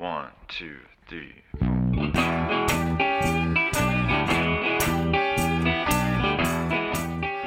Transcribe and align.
One, 0.00 0.30
two, 0.48 0.78
three. 1.10 1.34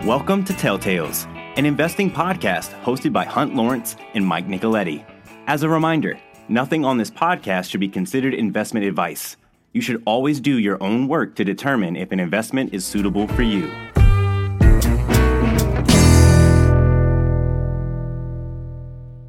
Welcome 0.06 0.44
to 0.44 0.54
Telltales, 0.54 1.26
an 1.58 1.66
investing 1.66 2.12
podcast 2.12 2.80
hosted 2.84 3.12
by 3.12 3.26
Hunt 3.26 3.56
Lawrence 3.56 3.96
and 4.14 4.24
Mike 4.24 4.48
Nicoletti. 4.48 5.04
As 5.48 5.64
a 5.64 5.70
reminder, 5.70 6.20
nothing 6.48 6.86
on 6.86 7.00
this 7.00 7.10
podcast 7.10 7.72
should 7.72 7.80
be 7.80 7.90
considered 7.90 8.36
investment 8.36 8.86
advice. 8.86 9.36
You 9.72 9.82
should 9.82 10.04
always 10.06 10.40
do 10.40 10.60
your 10.60 10.78
own 10.84 11.08
work 11.08 11.34
to 11.38 11.44
determine 11.44 11.96
if 11.96 12.12
an 12.12 12.20
investment 12.20 12.72
is 12.72 12.86
suitable 12.86 13.28
for 13.30 13.42
you. 13.42 13.72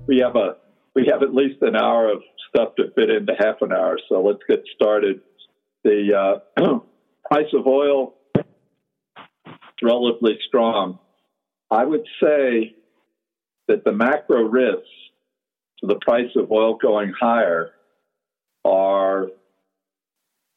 we 0.06 0.18
have 0.18 0.36
a 0.36 0.56
we 0.94 1.06
have 1.10 1.22
at 1.22 1.34
least 1.34 1.60
an 1.62 1.74
hour 1.74 2.10
of 2.10 2.22
stuff 2.54 2.74
to 2.76 2.90
fit 2.94 3.10
into 3.10 3.32
half 3.38 3.56
an 3.60 3.72
hour. 3.72 3.98
So 4.08 4.22
let's 4.22 4.42
get 4.48 4.62
started. 4.74 5.20
The 5.82 6.40
uh, 6.58 6.60
price 7.30 7.52
of 7.52 7.66
oil 7.66 8.14
is 8.36 8.44
relatively 9.82 10.38
strong. 10.46 10.98
I 11.70 11.84
would 11.84 12.06
say 12.22 12.76
that 13.68 13.84
the 13.84 13.92
macro 13.92 14.42
risks 14.42 14.88
to 15.80 15.86
the 15.86 15.98
price 16.04 16.30
of 16.36 16.50
oil 16.52 16.76
going 16.80 17.12
higher 17.18 17.70
are 18.64 19.28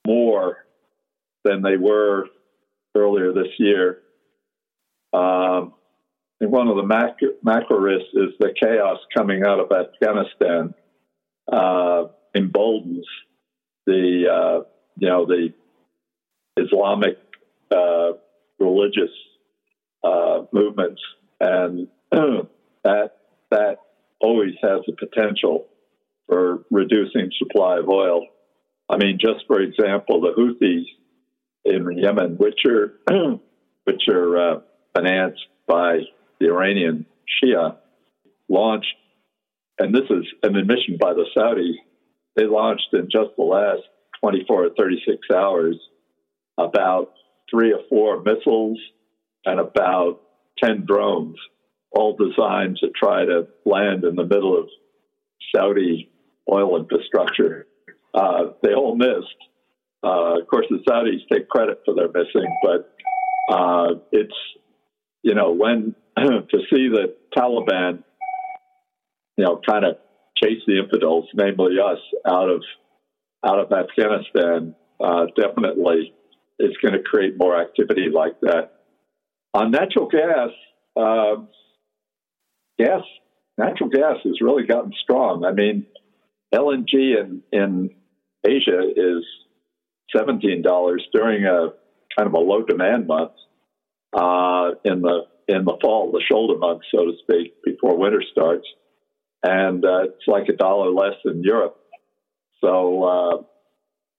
more 0.06 0.58
than 1.44 1.62
they 1.62 1.78
were 1.78 2.26
earlier 2.96 3.34
this 3.34 3.52
year. 3.58 4.00
Um, 5.14 5.74
and 6.40 6.52
one 6.52 6.68
of 6.68 6.76
the 6.76 6.86
macro, 6.86 7.30
macro 7.44 7.80
risks 7.80 8.10
is 8.14 8.30
the 8.40 8.54
chaos 8.62 8.98
coming 9.16 9.44
out 9.46 9.60
of 9.60 9.72
Afghanistan 9.72 10.74
uh, 11.52 12.06
emboldens 12.36 13.06
the 13.86 14.26
uh, 14.32 14.64
you 14.98 15.10
know 15.10 15.26
the 15.26 15.54
Islamic 16.58 17.18
uh, 17.72 18.14
religious 18.60 19.12
uh, 20.04 20.44
movements, 20.52 21.02
and 21.40 21.88
that 22.12 23.12
that 23.52 23.78
always 24.20 24.54
has 24.62 24.82
the 24.88 24.94
potential 24.94 25.68
for 26.28 26.66
reducing 26.70 27.30
supply 27.38 27.78
of 27.78 27.88
oil. 27.90 28.26
I 28.90 28.98
mean, 28.98 29.18
just 29.20 29.46
for 29.48 29.62
example, 29.62 30.22
the 30.22 30.34
Houthis 30.38 30.86
in 31.66 31.98
Yemen, 31.98 32.38
which 32.38 32.60
are 32.68 32.94
which 33.86 34.04
are 34.10 34.38
uh, 34.38 34.60
financed 34.96 35.46
by 35.68 36.00
the 36.40 36.48
Iranian 36.48 37.06
Shia, 37.28 37.78
launched, 38.50 38.94
and 39.80 39.94
this 39.94 40.10
is 40.10 40.26
an 40.44 40.56
admission 40.56 40.98
by 41.00 41.14
the 41.14 41.26
Saudis, 41.36 41.76
they 42.36 42.46
launched 42.46 42.90
in 42.94 43.10
just 43.12 43.36
the 43.38 43.44
last 43.44 43.82
24 44.22 44.66
or 44.66 44.70
36 44.78 45.18
hours 45.36 45.76
about 46.58 47.14
three 47.50 47.72
or 47.72 47.82
four 47.90 48.22
missiles 48.24 48.80
and 49.46 49.60
about 49.60 50.22
10 50.64 50.86
drones, 50.88 51.38
all 51.92 52.18
designed 52.18 52.78
to 52.78 52.90
try 52.90 53.26
to 53.26 53.48
land 53.66 54.04
in 54.04 54.16
the 54.16 54.26
middle 54.26 54.58
of 54.58 54.68
Saudi 55.56 56.10
oil 56.52 56.80
infrastructure. 56.80 57.68
Uh, 58.14 58.52
they 58.64 58.74
all 58.74 58.96
missed. 58.96 59.36
Uh, 60.04 60.40
of 60.40 60.48
course, 60.48 60.66
the 60.70 60.80
Saudis 60.90 61.28
take 61.32 61.50
credit 61.50 61.82
for 61.86 61.94
their 61.94 62.08
missing, 62.08 62.48
but 62.64 62.96
uh, 63.52 63.96
it's, 64.12 64.36
you 65.24 65.36
know, 65.36 65.52
when 65.52 65.96
to 66.18 66.58
see 66.70 66.90
the 66.90 67.16
Taliban, 67.36 68.04
you 69.38 69.46
know, 69.46 69.60
kind 69.68 69.86
of 69.86 69.96
chase 70.42 70.62
the 70.68 70.80
infidels, 70.80 71.26
namely 71.34 71.76
us, 71.80 72.00
out 72.28 72.50
of 72.50 72.64
out 73.46 73.60
of 73.60 73.72
Afghanistan, 73.72 74.76
uh, 75.00 75.28
definitely 75.36 76.14
is 76.60 76.76
going 76.82 76.94
to 76.94 77.04
create 77.04 77.38
more 77.38 77.60
activity 77.60 78.08
like 78.12 78.40
that. 78.42 78.72
On 79.54 79.70
natural 79.72 80.08
gas, 80.08 80.50
uh, 81.00 81.36
gas, 82.80 83.02
natural 83.58 83.90
gas 83.90 84.18
has 84.24 84.42
really 84.42 84.66
gotten 84.66 84.92
strong. 85.04 85.46
I 85.46 85.52
mean, 85.54 85.86
LNG 86.54 86.94
in 86.94 87.44
in 87.52 87.90
Asia 88.46 88.82
is 88.96 89.24
seventeen 90.16 90.62
dollars 90.62 91.06
during 91.14 91.46
a 91.46 91.70
kind 92.18 92.28
of 92.28 92.34
a 92.34 92.40
low 92.40 92.64
demand 92.64 93.08
month. 93.08 93.32
Uh, 94.14 94.72
in 94.84 95.02
the 95.02 95.22
in 95.48 95.64
the 95.64 95.78
fall, 95.82 96.12
the 96.12 96.24
shoulder 96.30 96.58
month, 96.58 96.82
so 96.94 97.06
to 97.06 97.12
speak, 97.22 97.54
before 97.64 97.98
winter 97.98 98.24
starts. 98.32 98.66
And 99.44 99.84
uh, 99.86 100.04
it's 100.06 100.28
like 100.28 100.50
a 100.50 100.56
dollar 100.56 100.92
less 100.92 101.16
than 101.24 101.44
Europe. 101.44 101.78
So 102.62 103.04
uh, 103.04 103.38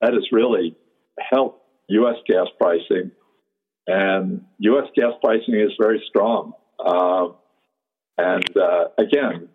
that 0.00 0.14
has 0.14 0.24
really 0.32 0.76
helped 1.18 1.64
U.S. 1.88 2.16
gas 2.26 2.46
pricing. 2.58 3.10
And 3.86 4.42
U.S. 4.58 4.88
gas 4.94 5.12
pricing 5.22 5.54
is 5.54 5.72
very 5.80 6.02
strong. 6.08 6.52
Uh, 6.78 7.28
and 8.16 8.56
uh, 8.56 8.88
again, 8.98 9.48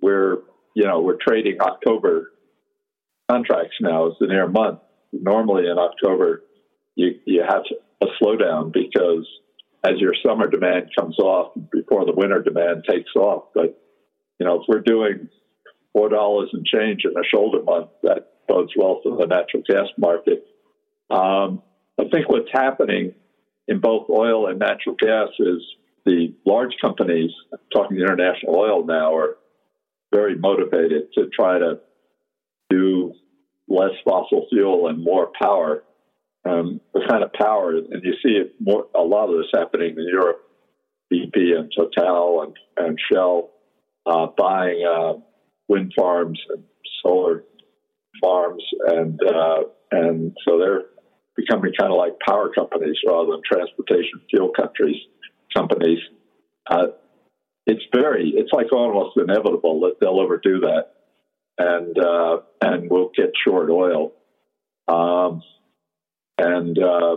we're 0.00 0.38
you 0.74 0.84
know 0.84 1.00
we're 1.00 1.18
trading 1.20 1.60
October 1.60 2.32
contracts 3.30 3.76
now 3.80 4.08
as 4.08 4.14
the 4.20 4.26
near 4.26 4.48
month. 4.48 4.80
Normally 5.12 5.64
in 5.66 5.78
October, 5.78 6.42
you 6.94 7.14
you 7.24 7.42
have 7.46 7.62
a 8.02 8.06
slowdown 8.22 8.72
because 8.72 9.26
as 9.84 9.98
your 9.98 10.14
summer 10.26 10.48
demand 10.48 10.90
comes 10.98 11.18
off 11.18 11.52
before 11.72 12.04
the 12.04 12.12
winter 12.12 12.42
demand 12.42 12.84
takes 12.88 13.10
off. 13.16 13.44
But 13.54 13.80
you 14.38 14.46
know, 14.46 14.60
if 14.60 14.62
we're 14.68 14.80
doing 14.80 15.28
four 15.92 16.08
dollars 16.08 16.50
and 16.52 16.64
change 16.66 17.02
in 17.04 17.12
a 17.12 17.24
shoulder 17.24 17.62
month, 17.62 17.88
that 18.02 18.32
bodes 18.48 18.72
well 18.76 19.00
for 19.02 19.16
the 19.16 19.26
natural 19.26 19.62
gas 19.68 19.88
market. 19.96 20.46
Um, 21.10 21.62
I 21.98 22.04
think 22.12 22.28
what's 22.28 22.50
happening 22.52 23.14
in 23.68 23.80
both 23.80 24.08
oil 24.10 24.48
and 24.48 24.58
natural 24.58 24.96
gas 24.98 25.28
is 25.38 25.62
the 26.04 26.34
large 26.44 26.74
companies, 26.80 27.30
talking 27.72 27.96
international 27.96 28.56
oil 28.56 28.84
now, 28.84 29.16
are 29.16 29.36
very 30.12 30.36
motivated 30.36 31.12
to 31.14 31.28
try 31.28 31.58
to 31.58 31.80
do 32.68 33.14
less 33.68 33.92
fossil 34.04 34.46
fuel 34.50 34.88
and 34.88 35.02
more 35.02 35.30
power 35.40 35.82
um, 36.44 36.80
the 36.92 37.00
kind 37.08 37.24
of 37.24 37.32
power, 37.32 37.74
and 37.76 38.02
you 38.02 38.14
see 38.22 38.42
more, 38.60 38.86
a 38.94 39.00
lot 39.00 39.30
of 39.30 39.38
this 39.38 39.46
happening 39.54 39.94
in 39.96 40.06
Europe. 40.06 40.40
BP 41.12 41.56
and 41.56 41.72
Total 41.76 42.42
and, 42.42 42.56
and 42.76 42.98
Shell 43.12 43.50
uh, 44.06 44.26
buying 44.36 44.84
uh, 44.84 45.14
wind 45.68 45.92
farms 45.96 46.40
and 46.50 46.64
solar 47.04 47.44
farms, 48.22 48.62
and 48.88 49.20
uh, 49.22 49.62
and 49.90 50.36
so 50.46 50.58
they're 50.58 50.84
becoming 51.36 51.72
kind 51.78 51.92
of 51.92 51.98
like 51.98 52.12
power 52.26 52.50
companies 52.52 52.96
rather 53.06 53.32
than 53.32 53.40
transportation 53.50 54.20
fuel 54.30 54.50
countries 54.56 54.96
companies. 55.54 55.98
Uh, 56.68 56.88
it's 57.66 57.84
very, 57.94 58.32
it's 58.36 58.52
like 58.52 58.72
almost 58.72 59.16
inevitable 59.16 59.80
that 59.80 59.96
they'll 60.00 60.20
overdo 60.20 60.60
that, 60.60 60.86
and 61.58 61.98
uh, 61.98 62.38
and 62.60 62.90
we'll 62.90 63.10
get 63.16 63.30
short 63.46 63.70
oil. 63.70 64.12
Um, 64.86 65.42
and 66.36 66.78
uh, 66.78 67.16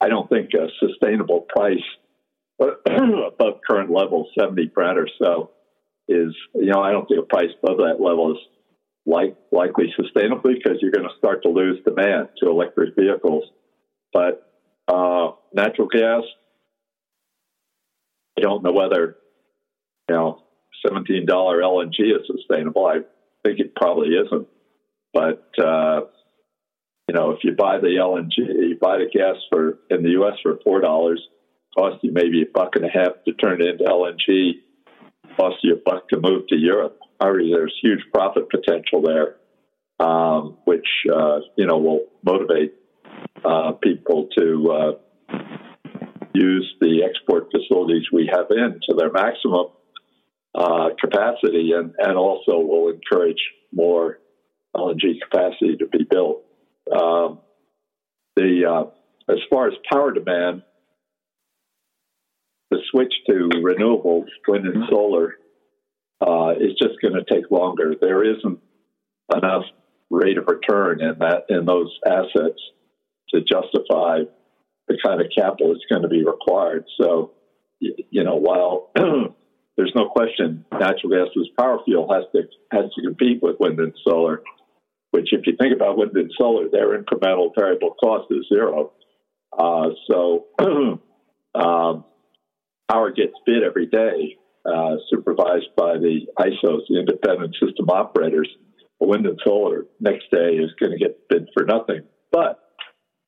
I 0.00 0.08
don't 0.08 0.28
think 0.30 0.50
a 0.54 0.68
sustainable 0.80 1.46
price 1.54 1.84
above 2.60 3.60
current 3.68 3.90
level, 3.90 4.28
70 4.38 4.66
Brent 4.68 4.98
or 4.98 5.08
so, 5.22 5.50
is, 6.08 6.34
you 6.54 6.72
know, 6.72 6.80
I 6.80 6.92
don't 6.92 7.06
think 7.06 7.20
a 7.20 7.26
price 7.26 7.50
above 7.62 7.78
that 7.78 8.00
level 8.00 8.32
is 8.32 8.38
like, 9.06 9.36
likely 9.52 9.92
sustainably 9.98 10.54
because 10.54 10.78
you're 10.80 10.92
going 10.92 11.08
to 11.08 11.16
start 11.18 11.42
to 11.42 11.48
lose 11.48 11.82
demand 11.84 12.28
to 12.42 12.50
electric 12.50 12.94
vehicles. 12.96 13.44
But 14.12 14.50
uh, 14.88 15.32
natural 15.52 15.88
gas, 15.88 16.22
I 18.38 18.40
don't 18.40 18.62
know 18.62 18.72
whether, 18.72 19.16
you 20.08 20.14
know, 20.14 20.42
$17 20.86 21.26
LNG 21.26 21.98
is 21.98 22.26
sustainable. 22.26 22.86
I 22.86 23.00
think 23.44 23.60
it 23.60 23.74
probably 23.74 24.08
isn't. 24.08 24.46
But, 25.12 25.48
uh, 25.62 26.02
you 27.08 27.14
know, 27.14 27.30
if 27.30 27.38
you 27.42 27.52
buy 27.52 27.78
the 27.78 27.96
LNG, 28.00 28.36
you 28.36 28.78
buy 28.80 28.98
the 28.98 29.08
gas 29.10 29.36
for 29.50 29.78
in 29.90 30.02
the 30.02 30.10
U.S. 30.10 30.34
for 30.42 30.58
four 30.62 30.80
dollars, 30.80 31.20
cost 31.76 32.04
you 32.04 32.12
maybe 32.12 32.42
a 32.42 32.46
buck 32.52 32.76
and 32.76 32.84
a 32.84 32.88
half 32.88 33.24
to 33.26 33.32
turn 33.32 33.62
it 33.62 33.66
into 33.66 33.84
LNG, 33.84 34.60
cost 35.38 35.56
you 35.62 35.74
a 35.74 35.76
buck 35.76 36.08
to 36.08 36.20
move 36.20 36.46
to 36.48 36.56
Europe. 36.56 36.98
Already, 37.20 37.52
there's 37.52 37.74
huge 37.82 38.00
profit 38.12 38.48
potential 38.50 39.02
there, 39.02 39.36
um, 40.04 40.58
which 40.64 40.86
uh, 41.12 41.40
you 41.56 41.66
know 41.66 41.78
will 41.78 42.06
motivate 42.24 42.74
uh, 43.44 43.72
people 43.72 44.28
to 44.36 44.72
uh, 44.72 45.36
use 46.34 46.74
the 46.80 47.02
export 47.04 47.48
facilities 47.50 48.04
we 48.12 48.30
have 48.32 48.46
in 48.50 48.80
to 48.88 48.94
their 48.96 49.10
maximum 49.10 49.66
uh, 50.54 50.90
capacity, 51.00 51.72
and 51.76 51.94
and 51.98 52.16
also 52.16 52.58
will 52.58 52.90
encourage 52.90 53.40
more 53.72 54.18
LNG 54.76 55.20
capacity 55.22 55.76
to 55.76 55.86
be 55.86 56.04
built. 56.08 56.42
Um, 56.92 57.40
the 58.36 58.64
uh, 58.64 59.32
as 59.32 59.38
far 59.50 59.68
as 59.68 59.74
power 59.90 60.12
demand, 60.12 60.62
the 62.70 62.78
switch 62.90 63.12
to 63.28 63.48
renewables, 63.56 64.26
wind 64.46 64.66
and 64.66 64.84
solar, 64.90 65.34
uh, 66.20 66.52
is 66.58 66.74
just 66.80 67.00
going 67.00 67.14
to 67.14 67.24
take 67.32 67.50
longer. 67.50 67.94
There 68.00 68.24
isn't 68.24 68.58
enough 69.34 69.64
rate 70.10 70.38
of 70.38 70.46
return 70.46 71.00
in 71.00 71.18
that 71.18 71.44
in 71.48 71.64
those 71.64 71.96
assets 72.06 72.60
to 73.30 73.40
justify 73.40 74.20
the 74.88 74.98
kind 75.04 75.20
of 75.20 75.26
capital 75.36 75.68
that's 75.68 75.84
going 75.90 76.02
to 76.02 76.08
be 76.08 76.24
required. 76.24 76.84
So, 77.00 77.32
you 77.78 78.24
know, 78.24 78.36
while 78.36 78.90
there's 79.76 79.92
no 79.94 80.08
question 80.08 80.64
natural 80.72 81.10
gas 81.10 81.28
as 81.36 81.48
power 81.58 81.78
fuel 81.84 82.12
has 82.12 82.24
to 82.34 82.48
has 82.72 82.90
to 82.94 83.02
compete 83.02 83.42
with 83.42 83.56
wind 83.60 83.78
and 83.78 83.94
solar, 84.06 84.42
which 85.10 85.28
if 85.32 85.46
you 85.46 85.54
think 85.60 85.74
about 85.74 85.98
wind 85.98 86.16
and 86.16 86.32
solar, 86.38 86.68
their 86.70 87.00
incremental 87.00 87.50
variable 87.56 87.94
cost 88.02 88.26
is 88.30 88.46
zero. 88.52 88.92
Uh, 89.56 89.90
so 90.10 90.46
um, 91.54 92.04
power 92.90 93.10
gets 93.10 93.34
bid 93.46 93.62
every 93.62 93.86
day, 93.86 94.36
uh, 94.66 94.96
supervised 95.10 95.68
by 95.76 95.94
the 95.94 96.26
ISOs, 96.38 96.82
the 96.88 97.00
independent 97.00 97.54
system 97.54 97.88
operators. 97.90 98.48
Wind 99.00 99.26
and 99.26 99.38
solar 99.46 99.86
next 100.00 100.24
day 100.32 100.56
is 100.56 100.70
going 100.80 100.90
to 100.90 100.98
get 100.98 101.28
bid 101.28 101.48
for 101.54 101.64
nothing. 101.64 102.02
But 102.32 102.58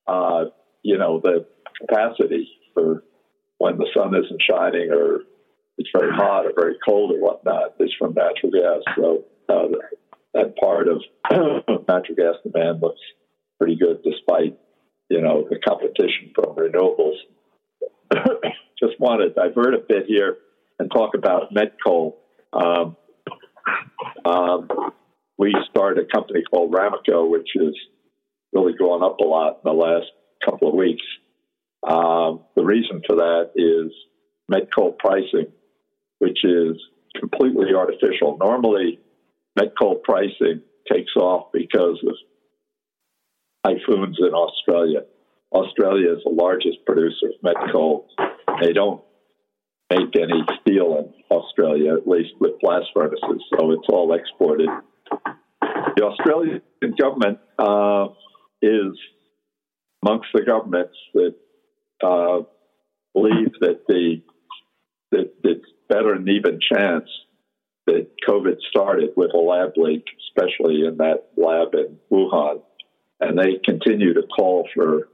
uh, 0.06 0.46
you 0.82 0.98
know 0.98 1.20
the 1.22 1.46
capacity 1.80 2.48
for 2.74 3.04
when 3.58 3.78
the 3.78 3.86
sun 3.94 4.14
isn't 4.14 4.42
shining 4.50 4.90
or 4.90 5.20
it's 5.78 5.88
very 5.96 6.12
hot 6.12 6.46
or 6.46 6.52
very 6.54 6.76
cold 6.86 7.12
or 7.12 7.20
whatnot 7.20 7.74
is 7.78 7.94
from 7.98 8.14
natural 8.14 8.52
gas. 8.52 8.82
So 8.96 9.24
uh, 9.48 9.68
that 10.34 10.56
part 10.56 10.88
of 10.88 11.02
natural 11.88 12.16
gas 12.16 12.34
demand 12.44 12.82
looks 12.82 13.00
pretty 13.58 13.76
good 13.76 14.02
despite 14.02 14.58
you 15.08 15.20
know 15.20 15.46
the 15.48 15.58
competition 15.58 16.32
from 16.34 16.56
renewables. 16.56 17.16
Just 18.82 18.98
want 18.98 19.20
to 19.20 19.28
divert 19.28 19.74
a 19.74 19.84
bit 19.86 20.04
here 20.06 20.38
and 20.78 20.90
talk 20.90 21.14
about 21.14 21.52
met 21.52 21.76
coal. 21.84 22.18
Um, 22.52 22.96
um, 24.24 24.68
we 25.38 25.54
started 25.70 26.04
a 26.04 26.14
company 26.14 26.42
called 26.50 26.72
Ramaco, 26.72 27.28
which 27.30 27.48
has 27.58 27.74
really 28.52 28.72
going 28.78 29.02
up 29.02 29.18
a 29.20 29.24
lot 29.24 29.60
in 29.64 29.70
the 29.70 29.72
last 29.72 30.06
couple 30.44 30.68
of 30.68 30.74
weeks. 30.74 31.04
Um, 31.86 32.40
the 32.56 32.64
reason 32.64 33.02
for 33.06 33.16
that 33.16 33.52
is 33.54 33.92
met 34.48 34.68
coal 34.74 34.92
pricing, 34.98 35.52
which 36.18 36.38
is 36.44 36.76
completely 37.18 37.74
artificial. 37.74 38.36
Normally, 38.38 38.98
met 39.56 39.72
coal 39.80 39.96
pricing 40.02 40.62
takes 40.90 41.14
off 41.16 41.48
because 41.52 41.98
of 42.06 42.14
typhoons 43.64 44.18
in 44.18 44.34
Australia. 44.34 45.00
Australia 45.52 46.12
is 46.12 46.22
the 46.24 46.30
largest 46.30 46.78
producer 46.86 47.26
of 47.26 47.42
met 47.42 47.56
coal. 47.72 48.06
They 48.60 48.72
don't 48.72 49.02
make 49.90 50.14
any 50.14 50.44
steel 50.60 50.98
in 50.98 51.36
Australia, 51.36 51.94
at 51.94 52.06
least 52.06 52.34
with 52.38 52.60
blast 52.60 52.86
furnaces, 52.94 53.42
so 53.50 53.72
it's 53.72 53.88
all 53.88 54.12
exported. 54.14 54.68
The 55.96 56.04
Australian 56.04 56.62
government 56.98 57.38
uh, 57.58 58.08
is 58.62 58.92
amongst 60.04 60.28
the 60.32 60.42
governments 60.42 60.94
that 61.14 61.34
uh, 62.04 62.42
believe 63.14 63.52
that 63.60 63.82
the 63.88 64.22
that 65.10 65.32
it's 65.42 65.66
better 65.88 66.12
an 66.14 66.28
even 66.28 66.60
chance 66.72 67.08
that 67.86 68.06
COVID 68.28 68.56
started 68.70 69.10
with 69.16 69.34
a 69.34 69.38
lab 69.38 69.72
leak, 69.76 70.04
especially 70.28 70.86
in 70.86 70.98
that 70.98 71.26
lab 71.36 71.74
in 71.74 71.98
Wuhan, 72.12 72.62
and 73.18 73.36
they 73.36 73.58
continue 73.64 74.14
to 74.14 74.22
call 74.22 74.68
for 74.74 75.08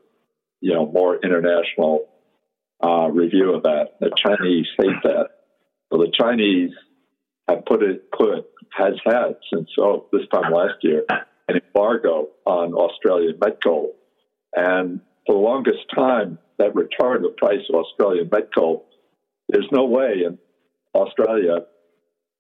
you 0.61 0.75
know 0.75 0.87
more 0.91 1.17
international 1.17 2.09
uh, 2.83 3.09
review 3.09 3.55
of 3.55 3.63
that. 3.65 3.97
The 4.01 4.11
Chinese 4.17 4.67
hate 4.79 5.03
that. 5.05 5.29
So 5.93 5.99
the 5.99 6.13
Chinese 6.19 6.71
have 7.49 7.65
put 7.65 7.83
it 7.83 8.11
put 8.13 8.47
has 8.77 8.95
had 9.05 9.37
since 9.53 9.69
oh, 9.79 10.07
this 10.13 10.23
time 10.33 10.53
last 10.53 10.75
year 10.83 11.05
an 11.49 11.61
embargo 11.65 12.29
on 12.45 12.75
Australian 12.75 13.39
met 13.41 13.59
coal, 13.63 13.95
and 14.55 15.01
for 15.27 15.35
the 15.35 15.41
longest 15.41 15.85
time 15.95 16.39
that 16.59 16.75
retarded 16.75 17.23
the 17.23 17.35
price 17.37 17.61
of 17.73 17.77
Australian 17.77 18.29
met 18.33 18.49
coal. 18.57 18.87
There's 19.49 19.69
no 19.71 19.85
way 19.85 20.25
in 20.27 20.39
Australia 20.95 21.67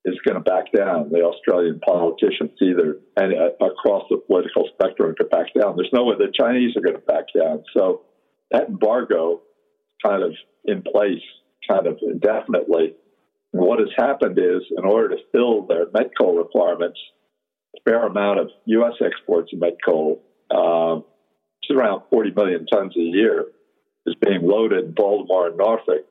is 0.04 0.18
going 0.24 0.36
to 0.36 0.40
back 0.40 0.72
down. 0.72 1.10
The 1.10 1.22
Australian 1.22 1.80
politicians 1.80 2.50
either 2.62 2.98
and 3.16 3.34
uh, 3.34 3.64
across 3.64 4.04
the 4.08 4.18
political 4.26 4.68
spectrum 4.72 5.14
to 5.18 5.24
back 5.24 5.46
down. 5.58 5.76
There's 5.76 5.92
no 5.92 6.04
way 6.04 6.14
the 6.16 6.32
Chinese 6.32 6.76
are 6.76 6.80
going 6.80 6.96
to 6.96 7.06
back 7.06 7.26
down. 7.36 7.64
So 7.76 8.02
that 8.50 8.68
embargo 8.68 9.42
kind 10.04 10.22
of 10.22 10.32
in 10.64 10.82
place 10.82 11.22
kind 11.68 11.86
of 11.86 11.98
indefinitely. 12.02 12.94
And 13.52 13.62
what 13.62 13.78
has 13.78 13.88
happened 13.96 14.38
is 14.38 14.62
in 14.76 14.84
order 14.84 15.16
to 15.16 15.22
fill 15.32 15.66
their 15.66 15.86
met 15.92 16.10
coal 16.16 16.36
requirements, 16.36 16.98
a 17.76 17.80
fair 17.88 18.06
amount 18.06 18.40
of 18.40 18.50
U.S. 18.66 18.94
exports 19.04 19.52
of 19.52 19.60
met 19.60 19.76
coal, 19.84 20.22
uh, 20.50 21.00
it's 21.62 21.76
around 21.76 22.02
40 22.10 22.32
million 22.36 22.66
tons 22.66 22.94
a 22.96 23.00
year, 23.00 23.46
is 24.06 24.14
being 24.20 24.42
loaded 24.42 24.84
in 24.84 24.92
Baltimore 24.92 25.48
and 25.48 25.56
Norfolk 25.56 26.06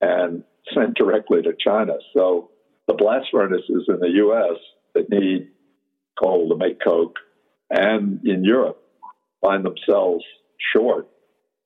and 0.00 0.44
sent 0.74 0.96
directly 0.96 1.42
to 1.42 1.52
China. 1.58 1.94
So 2.16 2.50
the 2.86 2.94
blast 2.94 3.28
furnaces 3.32 3.84
in 3.88 4.00
the 4.00 4.10
U.S. 4.16 4.58
that 4.94 5.08
need 5.10 5.48
coal 6.22 6.48
to 6.50 6.56
make 6.56 6.78
coke 6.82 7.16
and 7.70 8.20
in 8.24 8.44
Europe 8.44 8.82
find 9.40 9.64
themselves 9.64 10.24
short. 10.74 11.08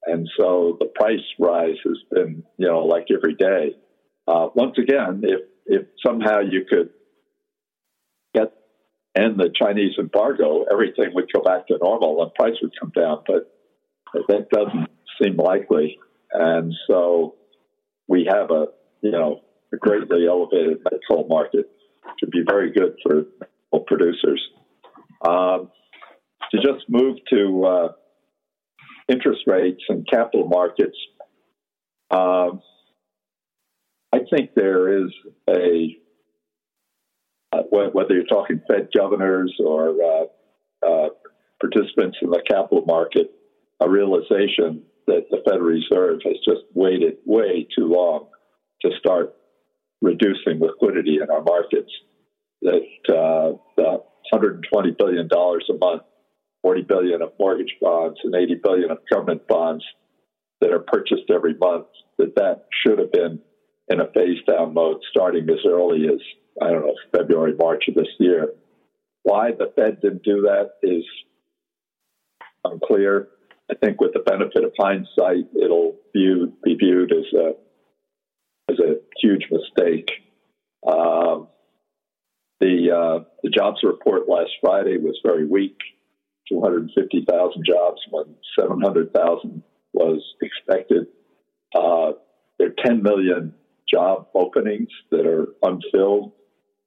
And 0.06 0.28
so 0.38 0.76
the 0.78 0.86
price 0.86 1.24
rise 1.38 1.76
has 1.84 1.98
been, 2.12 2.44
you 2.58 2.68
know, 2.68 2.84
like 2.84 3.06
every 3.14 3.34
day. 3.34 3.74
Uh, 4.28 4.48
once 4.54 4.76
again, 4.78 5.22
if 5.24 5.40
if 5.66 5.86
somehow 6.04 6.40
you 6.40 6.64
could 6.68 6.90
get 8.34 8.52
end 9.16 9.38
the 9.38 9.50
Chinese 9.60 9.94
embargo, 9.98 10.64
everything 10.70 11.12
would 11.14 11.30
go 11.32 11.42
back 11.42 11.66
to 11.68 11.78
normal 11.82 12.22
and 12.22 12.32
price 12.34 12.54
would 12.62 12.72
come 12.78 12.92
down. 12.94 13.22
But 13.26 13.52
that 14.28 14.48
doesn't 14.50 14.88
seem 15.20 15.36
likely. 15.36 15.98
And 16.32 16.72
so 16.88 17.34
we 18.08 18.28
have 18.30 18.50
a, 18.50 18.66
you 19.00 19.10
know, 19.10 19.40
a 19.72 19.76
greatly 19.76 20.26
elevated 20.28 20.78
met 20.84 21.00
coal 21.08 21.26
market 21.28 21.70
to 22.20 22.26
be 22.26 22.42
very 22.46 22.72
good 22.72 22.96
for 23.02 23.24
producers. 23.86 24.42
Um, 25.26 25.70
to 26.50 26.58
just 26.58 26.88
move 26.88 27.16
to 27.30 27.64
uh, 27.64 27.88
interest 29.08 29.42
rates 29.46 29.82
and 29.88 30.06
capital 30.10 30.48
markets, 30.48 30.96
um, 32.10 32.60
I 34.12 34.20
think 34.30 34.50
there 34.54 35.04
is 35.04 35.10
a 35.48 35.96
uh, 37.52 37.62
whether 37.70 38.14
you're 38.14 38.24
talking 38.24 38.60
Fed 38.68 38.88
governors 38.96 39.54
or 39.64 39.94
uh, 40.02 40.86
uh, 40.86 41.08
participants 41.60 42.18
in 42.20 42.30
the 42.30 42.42
capital 42.48 42.84
market, 42.86 43.30
a 43.80 43.88
realization 43.88 44.82
that 45.06 45.26
the 45.30 45.38
Federal 45.44 45.66
Reserve 45.66 46.20
has 46.24 46.36
just 46.44 46.62
waited 46.74 47.18
way 47.24 47.66
too 47.76 47.86
long 47.86 48.28
to 48.82 48.90
start 48.98 49.34
reducing 50.02 50.60
liquidity 50.60 51.18
in 51.22 51.30
our 51.30 51.42
markets. 51.42 51.90
That 52.62 52.82
uh, 53.08 53.58
the 53.76 54.02
120 54.30 54.90
billion 54.98 55.28
dollars 55.28 55.64
a 55.70 55.74
month, 55.74 56.02
40 56.66 56.82
billion 56.82 57.22
of 57.22 57.30
mortgage 57.38 57.76
bonds, 57.80 58.18
and 58.24 58.34
80 58.34 58.56
billion 58.60 58.90
of 58.90 58.98
government 59.08 59.46
bonds 59.46 59.84
that 60.60 60.72
are 60.72 60.80
purchased 60.80 61.30
every 61.32 61.54
month. 61.54 61.86
That 62.18 62.34
that 62.34 62.64
should 62.82 62.98
have 62.98 63.12
been 63.12 63.38
in 63.88 64.00
a 64.00 64.06
phase 64.12 64.42
down 64.48 64.74
mode 64.74 65.00
starting 65.08 65.48
as 65.48 65.64
early 65.64 66.08
as 66.08 66.18
I 66.60 66.72
don't 66.72 66.84
know 66.84 66.94
February, 67.16 67.54
March 67.56 67.84
of 67.86 67.94
this 67.94 68.08
year. 68.18 68.48
Why 69.22 69.52
the 69.52 69.70
Fed 69.76 70.00
didn't 70.00 70.24
do 70.24 70.40
that 70.42 70.70
is 70.82 71.04
unclear. 72.64 73.28
I 73.70 73.74
think 73.76 74.00
with 74.00 74.12
the 74.12 74.24
benefit 74.26 74.64
of 74.64 74.72
hindsight, 74.76 75.46
it'll 75.54 75.94
view, 76.12 76.52
be 76.64 76.74
viewed 76.74 77.12
as 77.12 77.32
a 77.32 77.52
as 78.72 78.78
a 78.80 78.94
huge 79.20 79.46
mistake. 79.52 80.10
Um, 80.84 81.46
the 82.58 82.90
uh, 82.90 83.24
the 83.44 83.50
jobs 83.50 83.84
report 83.84 84.28
last 84.28 84.50
Friday 84.60 84.96
was 84.96 85.16
very 85.24 85.46
weak, 85.46 85.78
250,000 86.48 87.64
jobs 87.66 88.00
when 88.10 88.34
700,000 88.58 89.62
was 89.92 90.22
expected. 90.42 91.06
Uh, 91.74 92.12
there 92.58 92.68
are 92.68 92.84
10 92.84 93.02
million 93.02 93.54
job 93.92 94.28
openings 94.34 94.88
that 95.10 95.26
are 95.26 95.48
unfilled. 95.62 96.32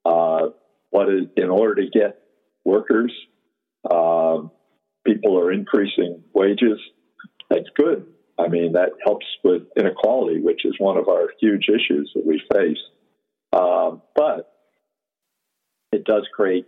Uh, 0.04 0.48
what 0.90 1.08
is 1.08 1.26
in 1.36 1.50
order 1.50 1.76
to 1.76 1.90
get 1.90 2.20
workers? 2.64 3.12
Um, 3.90 4.50
people 5.06 5.38
are 5.38 5.52
increasing 5.52 6.22
wages. 6.34 6.78
That's 7.48 7.68
good. 7.76 8.06
I 8.38 8.48
mean, 8.48 8.72
that 8.72 8.90
helps 9.04 9.26
with 9.44 9.62
inequality, 9.76 10.40
which 10.40 10.64
is 10.64 10.74
one 10.78 10.96
of 10.96 11.08
our 11.08 11.28
huge 11.40 11.68
issues 11.68 12.10
that 12.14 12.26
we 12.26 12.40
face. 12.52 12.78
Um, 13.52 14.02
but 14.14 14.52
it 15.92 16.04
does 16.04 16.26
create 16.34 16.66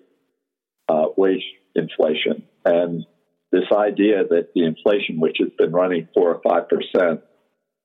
uh, 0.89 1.07
wage 1.17 1.43
inflation. 1.75 2.45
And 2.65 3.05
this 3.51 3.65
idea 3.77 4.25
that 4.29 4.49
the 4.55 4.65
inflation, 4.65 5.21
which 5.21 5.37
has 5.41 5.51
been 5.59 5.73
running 5.73 6.09
four 6.15 6.35
or 6.35 6.41
five 6.43 6.69
percent 6.69 7.21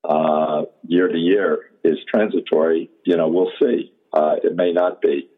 uh, 0.08 0.64
year 0.88 1.08
to 1.08 1.18
year, 1.18 1.72
is 1.84 1.98
transitory, 2.14 2.90
you 3.06 3.18
know, 3.18 3.28
we'll 3.28 3.52
see. 3.60 3.92
Uh, 4.14 4.36
it 4.44 4.56
may 4.56 4.72
not 4.72 5.02
be. 5.02 5.30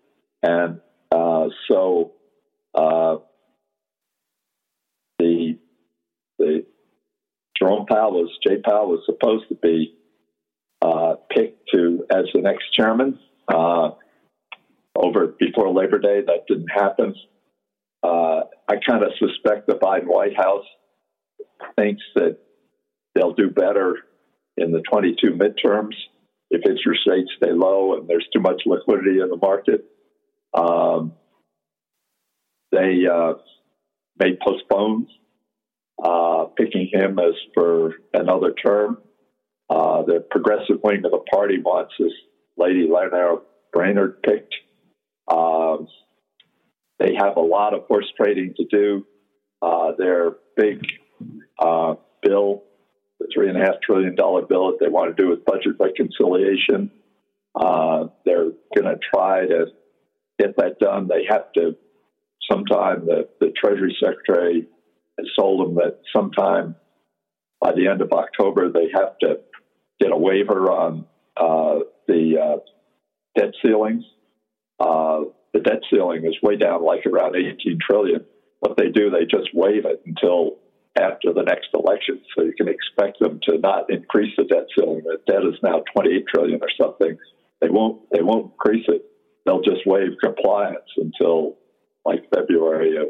And 0.43 0.79
uh, 1.11 1.47
so 1.69 2.13
uh, 2.75 3.17
the 5.17 5.57
the 6.37 6.65
Jerome 7.57 7.85
Powell 7.87 8.13
was 8.13 8.29
Jay 8.47 8.57
Powell 8.63 8.89
was 8.89 9.01
supposed 9.05 9.49
to 9.49 9.55
be 9.55 9.95
uh, 10.81 11.15
picked 11.35 11.69
to 11.73 12.05
as 12.11 12.25
the 12.33 12.41
next 12.41 12.71
chairman 12.73 13.19
over 14.95 15.27
before 15.39 15.73
Labor 15.73 15.99
Day. 15.99 16.21
That 16.25 16.45
didn't 16.47 16.69
happen. 16.69 17.15
Uh, 18.01 18.41
I 18.67 18.75
kind 18.87 19.03
of 19.03 19.11
suspect 19.17 19.67
the 19.67 19.73
Biden 19.73 20.05
White 20.05 20.35
House 20.37 20.65
thinks 21.75 22.01
that 22.15 22.37
they'll 23.13 23.33
do 23.33 23.49
better 23.49 23.95
in 24.57 24.71
the 24.71 24.81
22 24.89 25.31
midterms 25.31 25.93
if 26.51 26.61
interest 26.65 27.01
rates 27.07 27.29
stay 27.37 27.51
low 27.51 27.95
and 27.95 28.07
there's 28.07 28.27
too 28.33 28.41
much 28.41 28.61
liquidity 28.65 29.19
in 29.19 29.29
the 29.29 29.37
market. 29.37 29.85
Um, 30.53 31.13
they 32.71 33.05
uh, 33.11 33.33
may 34.19 34.37
postpone 34.43 35.07
uh, 36.03 36.45
picking 36.57 36.89
him 36.91 37.19
as 37.19 37.33
for 37.53 37.93
another 38.13 38.53
term. 38.53 38.99
Uh, 39.69 40.03
the 40.03 40.25
progressive 40.31 40.77
wing 40.83 41.03
of 41.05 41.11
the 41.11 41.23
party 41.31 41.59
wants 41.59 41.93
this 41.99 42.11
lady 42.57 42.87
Lana 42.91 43.35
Brainard 43.71 44.21
picked. 44.23 44.55
Um, 45.31 45.87
they 46.99 47.15
have 47.15 47.37
a 47.37 47.41
lot 47.41 47.73
of 47.73 47.85
horse 47.87 48.11
trading 48.19 48.53
to 48.57 48.65
do. 48.69 49.05
Uh, 49.61 49.91
their 49.97 50.31
big 50.55 50.79
uh, 51.59 51.95
bill, 52.21 52.63
the 53.19 53.27
three 53.33 53.49
and 53.49 53.57
a 53.57 53.61
half 53.61 53.75
trillion 53.81 54.15
dollar 54.15 54.45
bill 54.45 54.71
that 54.71 54.77
they 54.79 54.89
want 54.89 55.15
to 55.15 55.21
do 55.21 55.29
with 55.29 55.45
budget 55.45 55.73
reconciliation, 55.79 56.91
uh, 57.55 58.05
they're 58.25 58.51
going 58.75 58.85
to 58.85 58.97
try 59.13 59.45
to 59.45 59.67
get 60.37 60.55
that 60.57 60.79
done. 60.79 61.07
They 61.07 61.25
have 61.29 61.51
to 61.53 61.75
sometime. 62.49 63.05
The, 63.05 63.29
the 63.39 63.51
Treasury 63.55 63.95
Secretary 64.03 64.67
has 65.17 65.27
told 65.37 65.67
them 65.67 65.75
that 65.75 65.99
sometime 66.15 66.75
by 67.59 67.73
the 67.73 67.87
end 67.87 68.01
of 68.01 68.11
October 68.11 68.71
they 68.71 68.89
have 68.93 69.17
to 69.19 69.39
get 69.99 70.11
a 70.11 70.17
waiver 70.17 70.71
on 70.71 71.05
uh, 71.35 71.79
the 72.07 72.37
uh, 72.41 72.57
debt 73.37 73.53
ceilings. 73.63 74.03
Uh, 74.79 75.21
the 75.53 75.59
debt 75.59 75.81
ceiling 75.89 76.25
is 76.25 76.35
way 76.41 76.55
down, 76.55 76.83
like 76.83 77.05
around 77.05 77.35
18 77.35 77.79
trillion. 77.81 78.25
What 78.59 78.77
they 78.77 78.89
do, 78.89 79.09
they 79.09 79.25
just 79.25 79.49
waive 79.53 79.85
it 79.85 80.01
until 80.05 80.57
after 80.99 81.33
the 81.33 81.43
next 81.43 81.69
election. 81.73 82.21
So 82.35 82.43
you 82.43 82.53
can 82.55 82.67
expect 82.67 83.19
them 83.19 83.39
to 83.47 83.57
not 83.57 83.89
increase 83.89 84.33
the 84.37 84.43
debt 84.43 84.67
ceiling. 84.77 85.03
The 85.03 85.19
debt 85.25 85.43
is 85.43 85.59
now 85.63 85.83
28 85.93 86.25
trillion 86.27 86.59
or 86.61 86.69
something. 86.79 87.17
They 87.61 87.69
won't. 87.69 88.01
They 88.11 88.21
won't 88.21 88.51
increase 88.53 88.85
it. 88.87 89.03
They'll 89.45 89.61
just 89.61 89.85
waive 89.85 90.17
compliance 90.23 90.89
until 90.97 91.57
like 92.05 92.29
February 92.33 92.97
of 92.97 93.07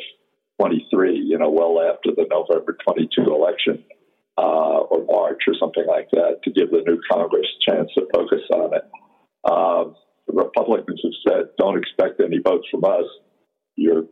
23. 0.59 1.17
You 1.17 1.37
know, 1.37 1.49
well 1.49 1.81
after 1.81 2.11
the 2.15 2.25
November 2.29 2.77
22 2.85 3.23
election. 3.23 3.83
Uh, 4.37 4.87
or 4.87 5.03
March 5.03 5.41
or 5.47 5.53
something 5.59 5.85
like 5.85 6.09
that 6.11 6.39
to 6.45 6.49
give 6.51 6.71
the 6.71 6.81
new 6.87 6.97
Congress 7.11 7.45
a 7.45 7.71
chance 7.71 7.89
to 7.93 8.07
focus 8.13 8.39
on 8.53 8.73
it. 8.73 8.87
Um, 9.43 9.95
the 10.29 10.43
Republicans 10.43 11.01
have 11.03 11.33
said, 11.33 11.49
don't 11.57 11.77
expect 11.77 12.21
any 12.21 12.39
votes 12.39 12.67
from 12.69 12.83
us. 12.85 13.05
You're, 13.75 14.03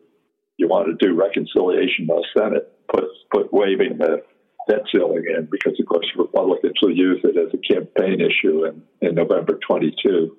you 0.58 0.68
want 0.68 0.88
to 0.88 1.06
do 1.06 1.16
reconciliation 1.16 2.08
the 2.08 2.26
Senate, 2.36 2.72
put, 2.92 3.06
put 3.32 3.54
waiving 3.54 3.98
the 4.00 4.24
debt 4.68 4.82
ceiling 4.92 5.24
in, 5.38 5.48
because 5.52 5.80
of 5.80 5.86
course 5.86 6.06
Republicans 6.18 6.74
will 6.82 6.96
use 6.96 7.22
it 7.24 7.38
as 7.38 7.54
a 7.54 7.74
campaign 7.74 8.20
issue 8.20 8.66
in, 8.66 8.82
in 9.02 9.16
November 9.16 9.60
22. 9.66 10.36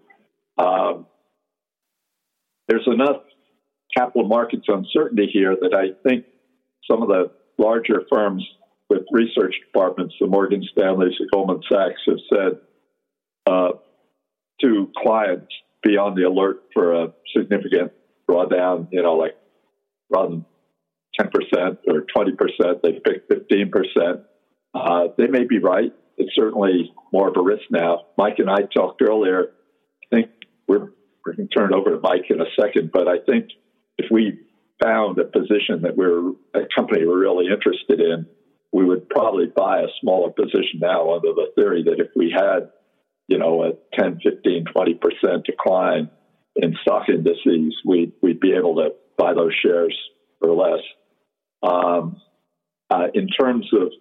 Um, 0.58 1.06
there's 2.66 2.86
enough 2.86 3.22
capital 3.96 4.28
markets 4.28 4.66
uncertainty 4.66 5.30
here 5.32 5.56
that 5.60 5.74
I 5.74 6.08
think 6.08 6.26
some 6.90 7.02
of 7.02 7.08
the 7.08 7.30
larger 7.56 8.02
firms 8.12 8.46
with 8.90 9.02
research 9.12 9.54
departments, 9.66 10.14
the 10.20 10.26
Morgan 10.26 10.66
Stanleys, 10.72 11.14
the 11.18 11.28
Goldman 11.32 11.62
Sachs, 11.70 12.00
have 12.06 12.18
said 12.32 12.52
uh, 13.46 13.68
to 14.62 14.90
clients, 14.96 15.52
be 15.82 15.96
on 15.96 16.14
the 16.14 16.22
alert 16.22 16.64
for 16.72 16.92
a 16.92 17.12
significant 17.36 17.92
drawdown, 18.28 18.88
you 18.90 19.02
know, 19.02 19.14
like 19.14 19.36
run 20.10 20.44
10% 21.20 21.78
or 21.88 22.04
20%, 22.16 22.82
they 22.82 22.92
pick 22.92 23.28
15%. 23.28 24.24
Uh, 24.74 25.08
they 25.16 25.26
may 25.26 25.44
be 25.44 25.58
right. 25.58 25.92
It's 26.16 26.34
certainly 26.34 26.92
more 27.12 27.28
of 27.28 27.36
a 27.36 27.42
risk 27.42 27.64
now. 27.70 28.06
Mike 28.16 28.38
and 28.38 28.50
I 28.50 28.62
talked 28.74 29.02
earlier. 29.02 29.52
I 30.04 30.16
think 30.16 30.30
we're, 30.66 30.90
we're 31.24 31.34
going 31.34 31.48
to 31.48 31.54
turn 31.54 31.72
it 31.72 31.76
over 31.76 31.90
to 31.90 32.00
Mike 32.00 32.26
in 32.30 32.40
a 32.40 32.46
second, 32.60 32.90
but 32.92 33.08
I 33.08 33.18
think 33.24 33.50
if 33.98 34.10
we 34.10 34.38
found 34.82 35.18
a 35.18 35.24
position 35.24 35.82
that 35.82 35.96
we're 35.96 36.30
a 36.54 36.66
company 36.74 37.04
we're 37.04 37.18
really 37.18 37.46
interested 37.46 38.00
in, 38.00 38.26
we 38.72 38.84
would 38.84 39.08
probably 39.08 39.46
buy 39.46 39.80
a 39.80 39.88
smaller 40.00 40.30
position 40.30 40.80
now 40.80 41.14
under 41.14 41.32
the 41.34 41.50
theory 41.56 41.82
that 41.84 41.98
if 41.98 42.08
we 42.14 42.30
had 42.30 42.70
you 43.28 43.38
know, 43.38 43.62
a 43.62 43.72
10, 44.00 44.20
15, 44.22 44.64
20% 44.74 45.44
decline 45.44 46.10
in 46.56 46.74
stock 46.82 47.08
indices, 47.08 47.76
we'd, 47.84 48.12
we'd 48.20 48.40
be 48.40 48.52
able 48.54 48.76
to 48.76 48.90
buy 49.16 49.34
those 49.34 49.54
shares 49.62 49.96
for 50.40 50.52
less. 50.52 50.82
Um, 51.62 52.20
uh, 52.90 53.08
in 53.14 53.28
terms 53.28 53.68
of 53.74 53.92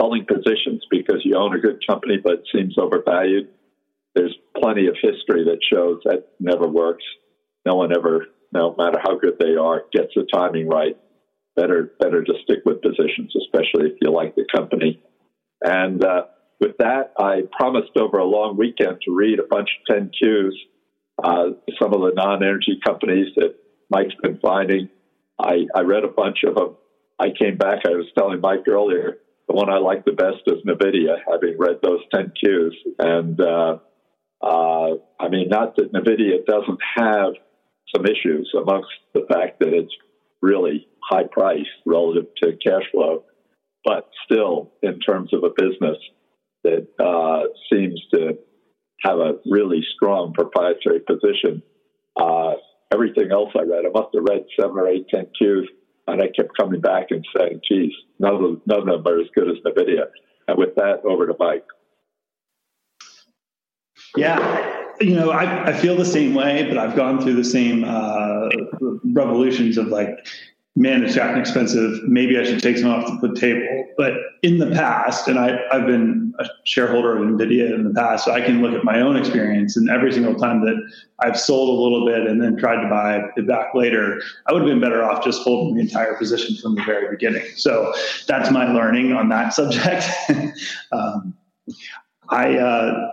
selling 0.00 0.26
positions 0.26 0.82
because 0.90 1.20
you 1.24 1.36
own 1.36 1.54
a 1.54 1.60
good 1.60 1.80
company 1.88 2.16
but 2.22 2.32
it 2.34 2.48
seems 2.52 2.76
overvalued, 2.78 3.48
there's 4.14 4.34
plenty 4.56 4.86
of 4.86 4.94
history 5.00 5.44
that 5.44 5.58
shows 5.72 6.00
that 6.04 6.28
never 6.38 6.68
works. 6.68 7.04
No 7.66 7.74
one 7.74 7.92
ever, 7.96 8.26
no 8.52 8.74
matter 8.76 8.98
how 9.02 9.18
good 9.18 9.38
they 9.38 9.56
are, 9.56 9.84
gets 9.92 10.12
the 10.14 10.26
timing 10.32 10.68
right. 10.68 10.96
Better, 11.56 11.92
better 12.00 12.22
to 12.22 12.32
stick 12.42 12.60
with 12.64 12.82
positions, 12.82 13.32
especially 13.42 13.90
if 13.90 13.98
you 14.00 14.10
like 14.10 14.34
the 14.34 14.44
company. 14.54 15.00
And 15.62 16.04
uh, 16.04 16.24
with 16.64 16.78
that, 16.78 17.12
I 17.18 17.42
promised 17.52 17.96
over 17.96 18.18
a 18.18 18.24
long 18.24 18.56
weekend 18.56 19.02
to 19.02 19.14
read 19.14 19.38
a 19.38 19.46
bunch 19.48 19.68
of 19.88 19.96
10Qs, 19.96 20.52
uh, 21.22 21.50
some 21.80 21.92
of 21.92 22.00
the 22.00 22.12
non 22.16 22.42
energy 22.42 22.80
companies 22.84 23.28
that 23.36 23.54
Mike's 23.90 24.14
been 24.22 24.38
finding. 24.38 24.88
I, 25.38 25.66
I 25.74 25.80
read 25.80 26.04
a 26.04 26.08
bunch 26.08 26.38
of 26.46 26.54
them. 26.54 26.76
I 27.20 27.26
came 27.38 27.58
back, 27.58 27.80
I 27.86 27.90
was 27.90 28.06
telling 28.16 28.40
Mike 28.40 28.66
earlier, 28.66 29.18
the 29.46 29.54
one 29.54 29.70
I 29.70 29.78
like 29.78 30.04
the 30.04 30.12
best 30.12 30.42
is 30.46 30.64
NVIDIA, 30.66 31.16
having 31.30 31.56
read 31.58 31.80
those 31.82 32.00
10Qs. 32.14 32.72
And 32.98 33.40
uh, 33.40 33.78
uh, 34.42 34.94
I 35.20 35.28
mean, 35.28 35.48
not 35.48 35.76
that 35.76 35.92
NVIDIA 35.92 36.46
doesn't 36.46 36.80
have 36.96 37.34
some 37.94 38.06
issues 38.06 38.50
amongst 38.58 38.90
the 39.12 39.26
fact 39.30 39.60
that 39.60 39.72
it's 39.72 39.92
really 40.40 40.88
high 41.02 41.24
price 41.30 41.68
relative 41.84 42.26
to 42.42 42.52
cash 42.66 42.84
flow, 42.90 43.24
but 43.84 44.08
still, 44.24 44.72
in 44.82 44.98
terms 45.00 45.32
of 45.34 45.44
a 45.44 45.50
business, 45.56 45.98
that 46.64 46.88
uh, 46.98 47.44
seems 47.72 48.00
to 48.12 48.38
have 49.02 49.18
a 49.18 49.34
really 49.46 49.84
strong 49.94 50.32
proprietary 50.32 51.00
position. 51.00 51.62
Uh, 52.16 52.54
everything 52.92 53.30
else 53.30 53.50
I 53.54 53.62
read, 53.62 53.84
I 53.86 53.90
must 53.92 54.14
have 54.14 54.24
read 54.24 54.44
seven 54.58 54.78
or 54.78 54.88
eight, 54.88 55.06
ten 55.08 55.26
Qs, 55.40 55.66
and 56.06 56.22
I 56.22 56.26
kept 56.34 56.56
coming 56.58 56.80
back 56.80 57.06
and 57.10 57.24
saying, 57.36 57.60
geez, 57.68 57.92
none 58.18 58.34
of, 58.34 58.40
them, 58.40 58.62
none 58.66 58.80
of 58.80 58.86
them 58.86 59.06
are 59.06 59.20
as 59.20 59.28
good 59.34 59.48
as 59.48 59.56
NVIDIA. 59.64 60.06
And 60.48 60.58
with 60.58 60.74
that, 60.76 61.00
over 61.04 61.26
to 61.26 61.34
Mike. 61.38 61.64
Yeah, 64.16 64.84
you 65.00 65.16
know, 65.16 65.30
I, 65.30 65.70
I 65.70 65.72
feel 65.72 65.96
the 65.96 66.04
same 66.04 66.34
way, 66.34 66.66
but 66.68 66.78
I've 66.78 66.94
gone 66.94 67.20
through 67.20 67.34
the 67.34 67.44
same 67.44 67.84
uh, 67.84 68.48
revolutions 69.04 69.76
of 69.76 69.88
like, 69.88 70.10
man, 70.76 71.02
it's 71.04 71.16
gotten 71.16 71.40
expensive. 71.40 72.04
Maybe 72.04 72.38
I 72.38 72.44
should 72.44 72.62
take 72.62 72.78
some 72.78 72.90
off 72.90 73.20
the 73.20 73.34
table. 73.34 73.86
But 73.96 74.12
in 74.44 74.58
the 74.58 74.66
past, 74.66 75.26
and 75.26 75.38
I, 75.38 75.58
I've 75.72 75.86
been 75.86 76.34
a 76.38 76.44
shareholder 76.64 77.16
of 77.16 77.26
NVIDIA 77.26 77.74
in 77.74 77.82
the 77.82 77.94
past, 77.94 78.26
so 78.26 78.32
I 78.32 78.42
can 78.42 78.60
look 78.60 78.74
at 78.74 78.84
my 78.84 79.00
own 79.00 79.16
experience. 79.16 79.74
And 79.74 79.88
every 79.88 80.12
single 80.12 80.34
time 80.34 80.60
that 80.66 80.74
I've 81.20 81.40
sold 81.40 81.70
a 81.70 81.82
little 81.82 82.04
bit 82.04 82.30
and 82.30 82.42
then 82.42 82.58
tried 82.58 82.82
to 82.82 82.88
buy 82.90 83.22
it 83.36 83.48
back 83.48 83.74
later, 83.74 84.20
I 84.46 84.52
would 84.52 84.60
have 84.60 84.68
been 84.68 84.82
better 84.82 85.02
off 85.02 85.24
just 85.24 85.42
holding 85.42 85.76
the 85.76 85.80
entire 85.80 86.14
position 86.16 86.56
from 86.60 86.74
the 86.74 86.82
very 86.82 87.10
beginning. 87.10 87.46
So 87.56 87.94
that's 88.26 88.50
my 88.50 88.70
learning 88.70 89.14
on 89.14 89.30
that 89.30 89.54
subject. 89.54 90.04
um, 90.92 91.34
I, 92.28 92.58
uh, 92.58 93.12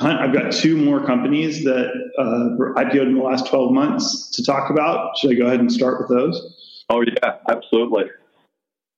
I've 0.00 0.34
got 0.34 0.52
two 0.52 0.76
more 0.76 1.06
companies 1.06 1.64
that 1.64 1.90
uh, 2.18 2.82
IPO'd 2.82 3.08
in 3.08 3.14
the 3.14 3.22
last 3.22 3.46
12 3.46 3.72
months 3.72 4.30
to 4.32 4.44
talk 4.44 4.68
about. 4.70 5.16
Should 5.16 5.30
I 5.30 5.34
go 5.36 5.46
ahead 5.46 5.60
and 5.60 5.72
start 5.72 6.00
with 6.00 6.10
those? 6.10 6.84
Oh, 6.90 7.00
yeah, 7.00 7.38
absolutely. 7.48 8.04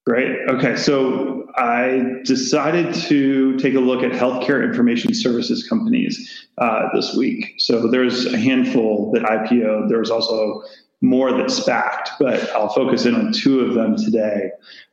Great. 0.08 0.38
Okay. 0.48 0.74
So 0.74 1.46
I 1.56 2.20
decided 2.24 2.94
to 2.94 3.58
take 3.58 3.74
a 3.74 3.78
look 3.78 4.02
at 4.02 4.10
healthcare 4.12 4.64
information 4.64 5.12
services 5.12 5.68
companies 5.68 6.46
uh, 6.56 6.88
this 6.94 7.14
week. 7.14 7.56
So 7.58 7.90
there's 7.90 8.24
a 8.24 8.38
handful 8.38 9.12
that 9.12 9.24
IPO. 9.24 9.90
There's 9.90 10.08
also 10.08 10.62
more 11.02 11.30
that 11.32 11.48
SPACed, 11.50 12.12
but 12.18 12.48
I'll 12.52 12.70
focus 12.70 13.04
in 13.04 13.16
on 13.16 13.34
two 13.34 13.60
of 13.60 13.74
them 13.74 13.96
today. 13.98 14.48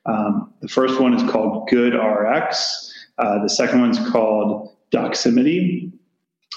Um, 0.06 0.54
the 0.60 0.68
first 0.68 1.00
one 1.00 1.14
is 1.14 1.24
called 1.32 1.70
GoodRx. 1.70 2.92
Uh, 3.18 3.42
the 3.42 3.50
second 3.50 3.80
one's 3.80 4.10
called 4.10 4.76
Doximity. 4.92 5.94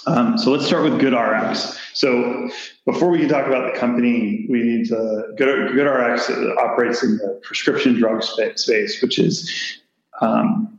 Um, 0.07 0.39
so 0.39 0.51
let's 0.51 0.67
start 0.67 0.85
with 0.85 1.01
GoodRx. 1.01 1.77
So 1.95 2.49
before 2.87 3.11
we 3.11 3.19
can 3.19 3.29
talk 3.29 3.47
about 3.47 3.73
the 3.73 3.79
company, 3.79 4.47
we 4.49 4.63
need 4.63 4.87
to 4.89 5.35
Good, 5.37 5.73
GoodRx 5.73 6.57
operates 6.57 7.03
in 7.03 7.17
the 7.19 7.41
prescription 7.43 7.95
drug 7.99 8.23
space, 8.23 9.03
which 9.03 9.19
is 9.19 9.81
um, 10.21 10.79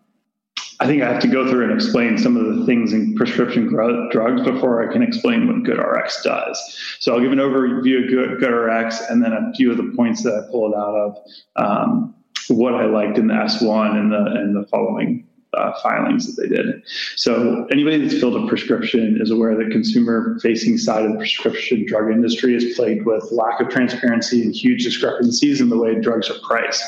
I 0.82 0.88
think 0.88 1.04
I 1.04 1.12
have 1.12 1.22
to 1.24 1.28
go 1.28 1.50
through 1.50 1.66
and 1.66 1.74
explain 1.74 2.18
some 2.18 2.38
of 2.38 2.56
the 2.56 2.66
things 2.66 2.94
in 2.94 3.14
prescription 3.16 3.68
drugs 3.68 4.42
before 4.44 4.88
I 4.88 4.92
can 4.92 5.04
explain 5.04 5.48
what 5.48 5.58
GoodRx 5.64 6.24
does. 6.24 6.98
So 7.00 7.14
I'll 7.14 7.22
give 7.22 7.34
an 7.34 7.40
overview 7.40 8.06
of 8.06 8.10
Good, 8.10 8.40
GoodRx 8.40 9.10
and 9.10 9.22
then 9.22 9.34
a 9.34 9.52
few 9.56 9.72
of 9.72 9.78
the 9.78 9.92
points 9.96 10.24
that 10.24 10.34
I 10.34 10.50
pulled 10.50 10.74
out 10.74 10.96
of 10.96 11.18
um, 11.58 12.16
what 12.48 12.76
I 12.76 12.86
liked 12.86 13.18
in 13.18 13.28
the 13.28 13.34
S1 13.34 13.98
and 13.98 14.12
the 14.12 14.26
and 14.26 14.56
the 14.56 14.66
following 14.68 15.28
uh, 15.54 15.74
filings 15.82 16.26
that 16.26 16.42
they 16.42 16.48
did. 16.56 16.82
So 17.16 17.66
anybody 17.72 17.98
that's 17.98 18.20
filled 18.20 18.36
a 18.36 18.48
prescription 18.48 19.20
is 19.22 19.32
aware 19.32 19.56
that 19.56 19.72
consumer-facing 19.72 20.78
side 20.78 21.06
of 21.06 21.12
the 21.14 21.18
prescription 21.18 21.86
drug 21.88 22.12
industry 22.12 22.56
is 22.56 22.76
plagued 22.76 23.06
with 23.06 23.32
lack 23.32 23.60
of 23.60 23.70
transparency 23.70 24.44
and 24.44 24.54
huge 24.54 24.84
discrepancies 24.84 25.62
in 25.62 25.70
the 25.70 25.78
way 25.78 26.00
drugs 26.00 26.30
are 26.30 26.40
priced. 26.48 26.84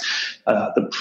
Uh, 0.46 0.70
the, 0.76 0.92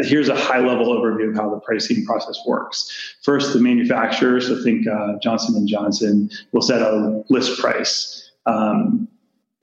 here's 0.00 0.28
a 0.28 0.36
high-level 0.36 0.86
overview 0.86 1.30
of 1.30 1.36
how 1.36 1.48
the 1.48 1.60
pricing 1.60 2.04
process 2.04 2.38
works. 2.46 3.16
First, 3.22 3.52
the 3.52 3.60
manufacturer, 3.60 4.40
so 4.40 4.62
think 4.62 4.86
uh, 4.86 5.18
Johnson 5.22 5.54
and 5.56 5.68
Johnson, 5.68 6.30
will 6.52 6.62
set 6.62 6.82
a 6.82 7.22
list 7.30 7.58
price. 7.60 8.30
Um, 8.46 9.08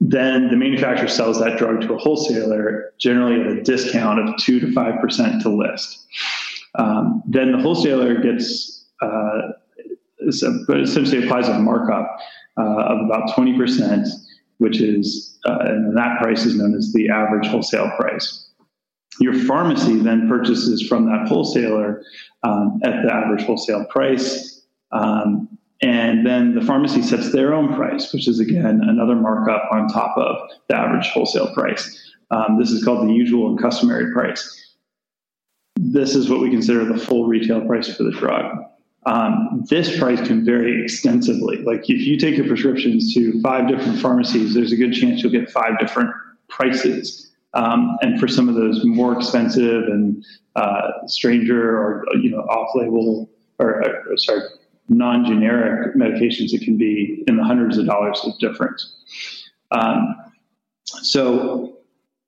then 0.00 0.48
the 0.48 0.56
manufacturer 0.56 1.08
sells 1.08 1.40
that 1.40 1.58
drug 1.58 1.80
to 1.80 1.94
a 1.94 1.98
wholesaler, 1.98 2.92
generally 2.98 3.40
at 3.40 3.46
a 3.46 3.62
discount 3.62 4.20
of 4.20 4.36
two 4.36 4.60
to 4.60 4.70
five 4.72 5.00
percent 5.00 5.42
to 5.42 5.48
list. 5.48 6.06
Um, 6.78 7.22
then 7.26 7.52
the 7.52 7.58
wholesaler 7.58 8.20
gets 8.20 8.86
uh, 9.00 9.52
essentially 10.28 11.24
applies 11.24 11.48
a 11.48 11.58
markup 11.58 12.16
uh, 12.58 12.62
of 12.62 13.04
about 13.04 13.28
20%, 13.30 14.08
which 14.58 14.80
is, 14.80 15.38
uh, 15.46 15.58
and 15.60 15.96
that 15.96 16.18
price 16.20 16.44
is 16.44 16.56
known 16.56 16.74
as 16.74 16.92
the 16.92 17.08
average 17.08 17.46
wholesale 17.46 17.90
price. 17.98 18.48
Your 19.20 19.34
pharmacy 19.34 19.98
then 19.98 20.28
purchases 20.28 20.86
from 20.86 21.06
that 21.06 21.26
wholesaler 21.28 22.02
um, 22.42 22.80
at 22.84 23.02
the 23.02 23.12
average 23.12 23.44
wholesale 23.44 23.84
price. 23.86 24.66
Um, 24.92 25.48
and 25.82 26.26
then 26.26 26.54
the 26.54 26.62
pharmacy 26.62 27.02
sets 27.02 27.32
their 27.32 27.54
own 27.54 27.74
price, 27.74 28.12
which 28.12 28.28
is 28.28 28.40
again 28.40 28.80
another 28.82 29.14
markup 29.14 29.68
on 29.70 29.88
top 29.88 30.16
of 30.16 30.36
the 30.68 30.76
average 30.76 31.08
wholesale 31.08 31.52
price. 31.54 32.14
Um, 32.30 32.58
this 32.58 32.70
is 32.70 32.84
called 32.84 33.06
the 33.06 33.12
usual 33.12 33.50
and 33.50 33.60
customary 33.60 34.12
price 34.12 34.65
this 35.76 36.14
is 36.14 36.28
what 36.28 36.40
we 36.40 36.50
consider 36.50 36.84
the 36.84 36.98
full 36.98 37.26
retail 37.26 37.64
price 37.66 37.94
for 37.94 38.02
the 38.02 38.10
drug. 38.10 38.64
Um, 39.04 39.64
this 39.68 39.98
price 39.98 40.20
can 40.26 40.44
vary 40.44 40.82
extensively. 40.82 41.58
Like 41.58 41.88
if 41.88 42.00
you 42.00 42.18
take 42.18 42.36
your 42.36 42.46
prescriptions 42.46 43.14
to 43.14 43.40
five 43.40 43.68
different 43.68 44.00
pharmacies, 44.00 44.54
there's 44.54 44.72
a 44.72 44.76
good 44.76 44.92
chance 44.92 45.22
you'll 45.22 45.32
get 45.32 45.50
five 45.50 45.78
different 45.78 46.10
prices. 46.48 47.30
Um, 47.54 47.96
and 48.02 48.18
for 48.18 48.26
some 48.26 48.48
of 48.48 48.56
those 48.56 48.84
more 48.84 49.16
expensive 49.16 49.84
and 49.84 50.24
uh, 50.56 51.06
stranger 51.06 51.78
or 51.78 52.04
you 52.20 52.30
know 52.30 52.40
off-label 52.40 53.30
or, 53.58 53.82
or 54.10 54.16
sorry 54.16 54.42
non-generic 54.88 55.96
medications, 55.96 56.52
it 56.52 56.62
can 56.62 56.76
be 56.76 57.24
in 57.26 57.36
the 57.36 57.44
hundreds 57.44 57.78
of 57.78 57.86
dollars 57.86 58.20
of 58.24 58.38
difference. 58.38 58.94
Um, 59.70 60.16
so 60.84 61.78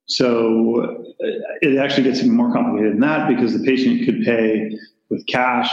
so 0.06 0.82
uh, 0.82 0.97
it 1.20 1.78
actually 1.78 2.04
gets 2.04 2.20
even 2.20 2.36
more 2.36 2.52
complicated 2.52 2.94
than 2.94 3.00
that 3.00 3.28
because 3.28 3.52
the 3.52 3.64
patient 3.64 4.04
could 4.04 4.24
pay 4.24 4.70
with 5.10 5.26
cash, 5.26 5.70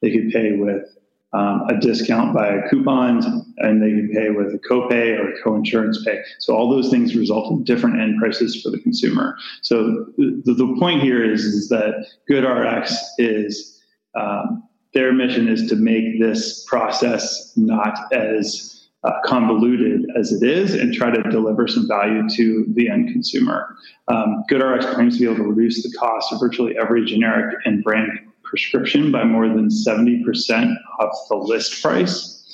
they 0.00 0.10
could 0.10 0.30
pay 0.30 0.52
with 0.52 0.84
um, 1.32 1.62
a 1.68 1.80
discount 1.80 2.34
by 2.34 2.48
a 2.48 2.68
coupon, 2.68 3.22
and 3.58 3.82
they 3.82 3.90
could 3.90 4.10
pay 4.12 4.30
with 4.30 4.54
a 4.54 4.58
copay 4.58 5.18
or 5.18 5.32
a 5.32 5.42
co-insurance 5.42 6.04
pay. 6.04 6.20
So 6.40 6.54
all 6.54 6.68
those 6.68 6.90
things 6.90 7.16
result 7.16 7.50
in 7.50 7.64
different 7.64 8.00
end 8.00 8.18
prices 8.18 8.60
for 8.60 8.70
the 8.70 8.78
consumer. 8.78 9.36
So 9.62 10.06
the, 10.18 10.42
the 10.44 10.76
point 10.78 11.02
here 11.02 11.24
is, 11.24 11.44
is 11.44 11.68
that 11.70 12.06
GoodRx 12.30 12.94
is 13.16 13.80
um, 14.14 14.68
their 14.92 15.12
mission 15.14 15.48
is 15.48 15.68
to 15.70 15.76
make 15.76 16.20
this 16.20 16.66
process 16.68 17.52
not 17.56 18.12
as 18.12 18.81
uh, 19.04 19.12
convoluted 19.24 20.06
as 20.16 20.32
it 20.32 20.48
is 20.48 20.74
and 20.74 20.94
try 20.94 21.10
to 21.10 21.22
deliver 21.30 21.66
some 21.66 21.88
value 21.88 22.28
to 22.28 22.64
the 22.74 22.88
end 22.88 23.08
consumer. 23.12 23.76
Um, 24.08 24.44
GoodRx 24.50 24.94
claims 24.94 25.14
to 25.14 25.20
be 25.20 25.26
able 25.26 25.44
to 25.44 25.50
reduce 25.50 25.82
the 25.82 25.96
cost 25.98 26.32
of 26.32 26.40
virtually 26.40 26.76
every 26.80 27.04
generic 27.04 27.56
and 27.64 27.82
brand 27.82 28.10
prescription 28.42 29.10
by 29.10 29.24
more 29.24 29.48
than 29.48 29.68
70% 29.68 30.74
off 31.00 31.28
the 31.28 31.36
list 31.36 31.82
price, 31.82 32.44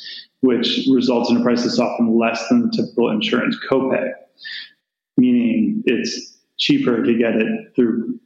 which 0.41 0.87
results 0.91 1.31
in 1.31 1.39
a 1.39 1.43
price 1.43 1.65
that's 1.65 1.79
often 1.79 2.17
less 2.19 2.49
than 2.49 2.63
the 2.63 2.71
typical 2.71 3.11
insurance 3.11 3.57
copay, 3.69 4.13
meaning 5.17 5.83
it's 5.87 6.39
cheaper 6.57 7.03
to 7.03 7.19
get 7.19 7.35
it 7.35 7.75
through 7.75 8.19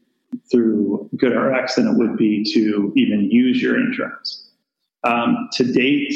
through 0.51 1.11
GoodRx 1.17 1.75
than 1.75 1.89
it 1.89 1.99
would 1.99 2.17
be 2.17 2.43
to 2.55 2.93
even 2.97 3.31
use 3.31 3.61
your 3.61 3.79
insurance. 3.79 4.51
Um, 5.05 5.49
to 5.53 5.65
date, 5.71 6.15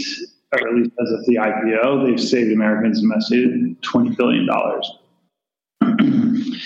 or 0.52 0.68
at 0.68 0.74
least 0.74 0.90
as 1.02 1.10
of 1.12 1.24
the 1.26 1.36
IPO, 1.36 2.06
they've 2.06 2.20
saved 2.20 2.52
Americans 2.52 3.02
an 3.02 3.12
estimated 3.16 3.82
$20 3.82 4.16
billion. 4.16 4.48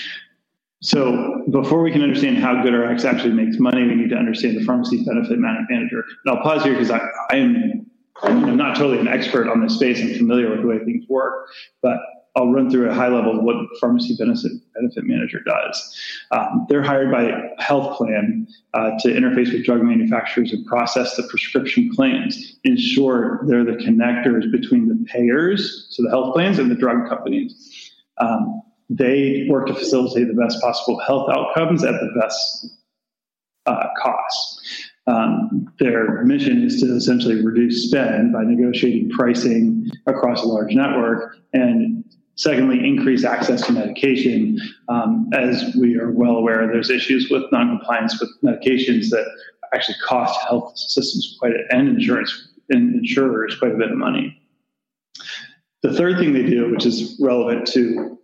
so 0.82 1.44
before 1.50 1.82
we 1.82 1.90
can 1.90 2.02
understand 2.02 2.38
how 2.38 2.54
GoodRx 2.56 3.04
actually 3.04 3.32
makes 3.32 3.58
money, 3.58 3.82
we 3.84 3.94
need 3.94 4.10
to 4.10 4.16
understand 4.16 4.58
the 4.58 4.64
pharmacy 4.64 5.04
benefit 5.04 5.38
manager. 5.38 6.04
And 6.24 6.36
I'll 6.36 6.42
pause 6.42 6.62
here 6.62 6.74
because 6.74 6.90
I, 6.90 7.00
I 7.30 7.36
am 7.36 7.86
I'm 8.22 8.56
not 8.56 8.76
totally 8.76 8.98
an 8.98 9.08
expert 9.08 9.48
on 9.48 9.62
this 9.62 9.76
space. 9.76 10.00
I'm 10.00 10.14
familiar 10.14 10.50
with 10.50 10.60
the 10.60 10.66
way 10.66 10.78
things 10.84 11.06
work, 11.08 11.48
but 11.80 11.98
I'll 12.36 12.52
run 12.52 12.70
through 12.70 12.88
a 12.88 12.94
high 12.94 13.08
level 13.08 13.40
what 13.42 13.56
pharmacy 13.80 14.14
benefit, 14.16 14.52
benefit 14.74 15.04
manager 15.04 15.40
does. 15.44 16.00
Um, 16.30 16.66
they're 16.68 16.82
hired 16.82 17.10
by 17.10 17.24
a 17.24 17.62
health 17.62 17.96
plan 17.96 18.46
uh, 18.74 18.90
to 19.00 19.08
interface 19.08 19.52
with 19.52 19.64
drug 19.64 19.82
manufacturers 19.82 20.52
and 20.52 20.64
process 20.66 21.16
the 21.16 21.24
prescription 21.24 21.90
claims. 21.94 22.56
In 22.64 22.76
short, 22.78 23.48
they're 23.48 23.64
the 23.64 23.72
connectors 23.72 24.50
between 24.52 24.88
the 24.88 25.04
payers, 25.06 25.88
so 25.90 26.02
the 26.02 26.10
health 26.10 26.34
plans, 26.34 26.58
and 26.58 26.70
the 26.70 26.76
drug 26.76 27.08
companies. 27.08 27.92
Um, 28.18 28.62
they 28.88 29.46
work 29.48 29.66
to 29.66 29.74
facilitate 29.74 30.28
the 30.28 30.34
best 30.34 30.60
possible 30.60 31.00
health 31.00 31.30
outcomes 31.30 31.84
at 31.84 31.92
the 31.92 32.20
best 32.20 32.66
uh, 33.66 33.86
cost. 34.00 34.60
Um, 35.06 35.72
their 35.78 36.24
mission 36.24 36.62
is 36.62 36.80
to 36.80 36.94
essentially 36.94 37.44
reduce 37.44 37.88
spend 37.88 38.32
by 38.32 38.44
negotiating 38.44 39.10
pricing 39.10 39.90
across 40.06 40.42
a 40.42 40.46
large 40.46 40.74
network 40.74 41.36
and 41.52 42.04
Secondly, 42.40 42.78
increase 42.82 43.22
access 43.22 43.66
to 43.66 43.72
medication. 43.72 44.58
Um, 44.88 45.28
as 45.34 45.76
we 45.78 45.98
are 45.98 46.10
well 46.10 46.36
aware, 46.36 46.66
there's 46.66 46.88
issues 46.88 47.28
with 47.30 47.42
noncompliance 47.52 48.18
with 48.18 48.30
medications 48.42 49.10
that 49.10 49.26
actually 49.74 49.98
cost 50.02 50.40
health 50.48 50.72
systems 50.74 51.36
quite 51.38 51.52
a, 51.52 51.76
and 51.76 51.86
insurance 51.86 52.48
and 52.70 52.94
insurers 52.94 53.58
quite 53.58 53.72
a 53.72 53.76
bit 53.76 53.90
of 53.90 53.98
money. 53.98 54.40
The 55.82 55.92
third 55.92 56.16
thing 56.18 56.32
they 56.32 56.44
do, 56.44 56.70
which 56.70 56.86
is 56.86 57.20
relevant 57.20 57.66
to 57.72 58.18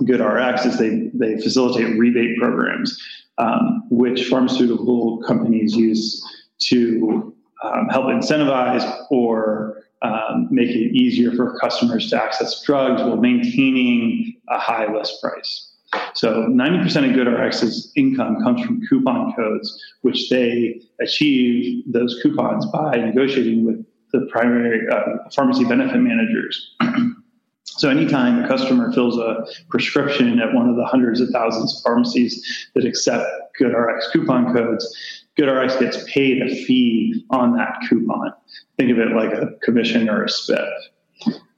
GoodRx, 0.00 0.64
is 0.64 0.78
they 0.78 1.10
they 1.12 1.38
facilitate 1.38 1.98
rebate 1.98 2.38
programs, 2.38 2.98
um, 3.36 3.82
which 3.90 4.28
pharmaceutical 4.28 5.22
companies 5.24 5.76
use 5.76 6.24
to 6.68 7.34
um, 7.62 7.88
help 7.90 8.06
incentivize 8.06 9.04
or 9.10 9.77
um, 10.02 10.48
make 10.50 10.70
it 10.70 10.94
easier 10.96 11.32
for 11.32 11.58
customers 11.58 12.10
to 12.10 12.22
access 12.22 12.62
drugs 12.62 13.02
while 13.02 13.16
maintaining 13.16 14.34
a 14.48 14.58
high 14.58 14.92
list 14.92 15.20
price. 15.22 15.72
So 16.14 16.46
90% 16.48 16.84
of 16.84 17.16
GoodRx's 17.16 17.92
income 17.96 18.42
comes 18.42 18.62
from 18.64 18.82
coupon 18.88 19.32
codes, 19.34 19.82
which 20.02 20.28
they 20.28 20.80
achieve 21.00 21.82
those 21.86 22.20
coupons 22.22 22.66
by 22.66 22.96
negotiating 22.96 23.64
with 23.64 23.84
the 24.12 24.28
primary 24.30 24.86
uh, 24.90 25.28
pharmacy 25.34 25.64
benefit 25.64 25.98
managers. 25.98 26.76
so 27.64 27.88
anytime 27.88 28.44
a 28.44 28.48
customer 28.48 28.92
fills 28.92 29.18
a 29.18 29.46
prescription 29.70 30.38
at 30.40 30.52
one 30.52 30.68
of 30.68 30.76
the 30.76 30.84
hundreds 30.84 31.20
of 31.20 31.30
thousands 31.30 31.76
of 31.76 31.82
pharmacies 31.82 32.68
that 32.74 32.84
accept 32.84 33.26
GoodRx 33.60 34.12
coupon 34.12 34.54
codes, 34.54 35.26
GoodRx 35.38 35.78
gets 35.78 36.10
paid 36.12 36.42
a 36.42 36.48
fee 36.48 37.24
on 37.30 37.56
that 37.56 37.78
coupon. 37.88 38.32
Think 38.76 38.90
of 38.90 38.98
it 38.98 39.12
like 39.14 39.32
a 39.32 39.52
commission 39.62 40.08
or 40.08 40.24
a 40.24 40.26
spiff. 40.26 40.70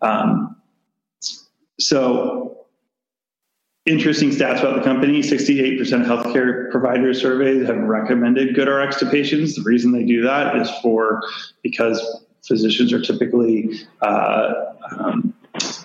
Um, 0.02 0.56
so, 1.78 2.66
interesting 3.86 4.30
stats 4.30 4.60
about 4.60 4.76
the 4.76 4.82
company 4.82 5.20
68% 5.20 5.80
of 5.80 6.06
healthcare 6.06 6.70
providers 6.70 7.20
surveys 7.20 7.66
have 7.66 7.78
recommended 7.78 8.54
GoodRx 8.54 8.98
to 8.98 9.06
patients. 9.06 9.56
The 9.56 9.62
reason 9.62 9.92
they 9.92 10.04
do 10.04 10.22
that 10.22 10.56
is 10.56 10.70
for 10.82 11.22
because 11.62 12.24
physicians 12.46 12.92
are 12.92 13.00
typically 13.00 13.80
uh, 14.02 14.52
um, 14.98 15.34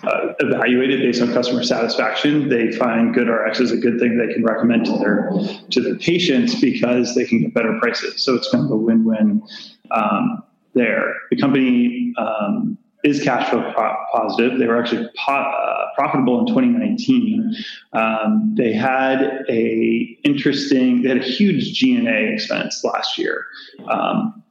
uh, 0.04 0.34
evaluated 0.40 1.00
based 1.00 1.20
on 1.22 1.32
customer 1.32 1.62
satisfaction. 1.62 2.48
They 2.48 2.72
find 2.72 3.14
GoodRx 3.14 3.60
is 3.60 3.72
a 3.72 3.76
good 3.76 3.98
thing 3.98 4.18
they 4.18 4.32
can 4.32 4.44
recommend 4.44 4.86
to 4.86 4.98
their 4.98 5.30
to 5.70 5.80
their 5.80 5.96
patients 5.96 6.60
because 6.60 7.14
they 7.14 7.24
can 7.24 7.40
get 7.40 7.54
better 7.54 7.78
prices. 7.80 8.22
So 8.22 8.34
it's 8.34 8.50
kind 8.50 8.64
of 8.64 8.70
a 8.70 8.76
win-win 8.76 9.42
um, 9.90 10.42
there. 10.74 11.14
The 11.30 11.36
company 11.36 12.14
um, 12.18 12.78
is 13.06 13.22
cash 13.22 13.48
flow 13.50 13.72
positive. 14.12 14.58
They 14.58 14.66
were 14.66 14.80
actually 14.80 15.08
po- 15.16 15.32
uh, 15.32 15.86
profitable 15.94 16.40
in 16.40 16.46
2019. 16.46 17.54
Um, 17.92 18.54
they 18.56 18.72
had 18.72 19.44
a 19.48 20.18
interesting, 20.24 21.02
they 21.02 21.10
had 21.10 21.18
a 21.18 21.24
huge 21.24 21.72
G&A 21.74 22.32
expense 22.32 22.82
last 22.82 23.16
year. 23.16 23.46
Um, 23.88 24.42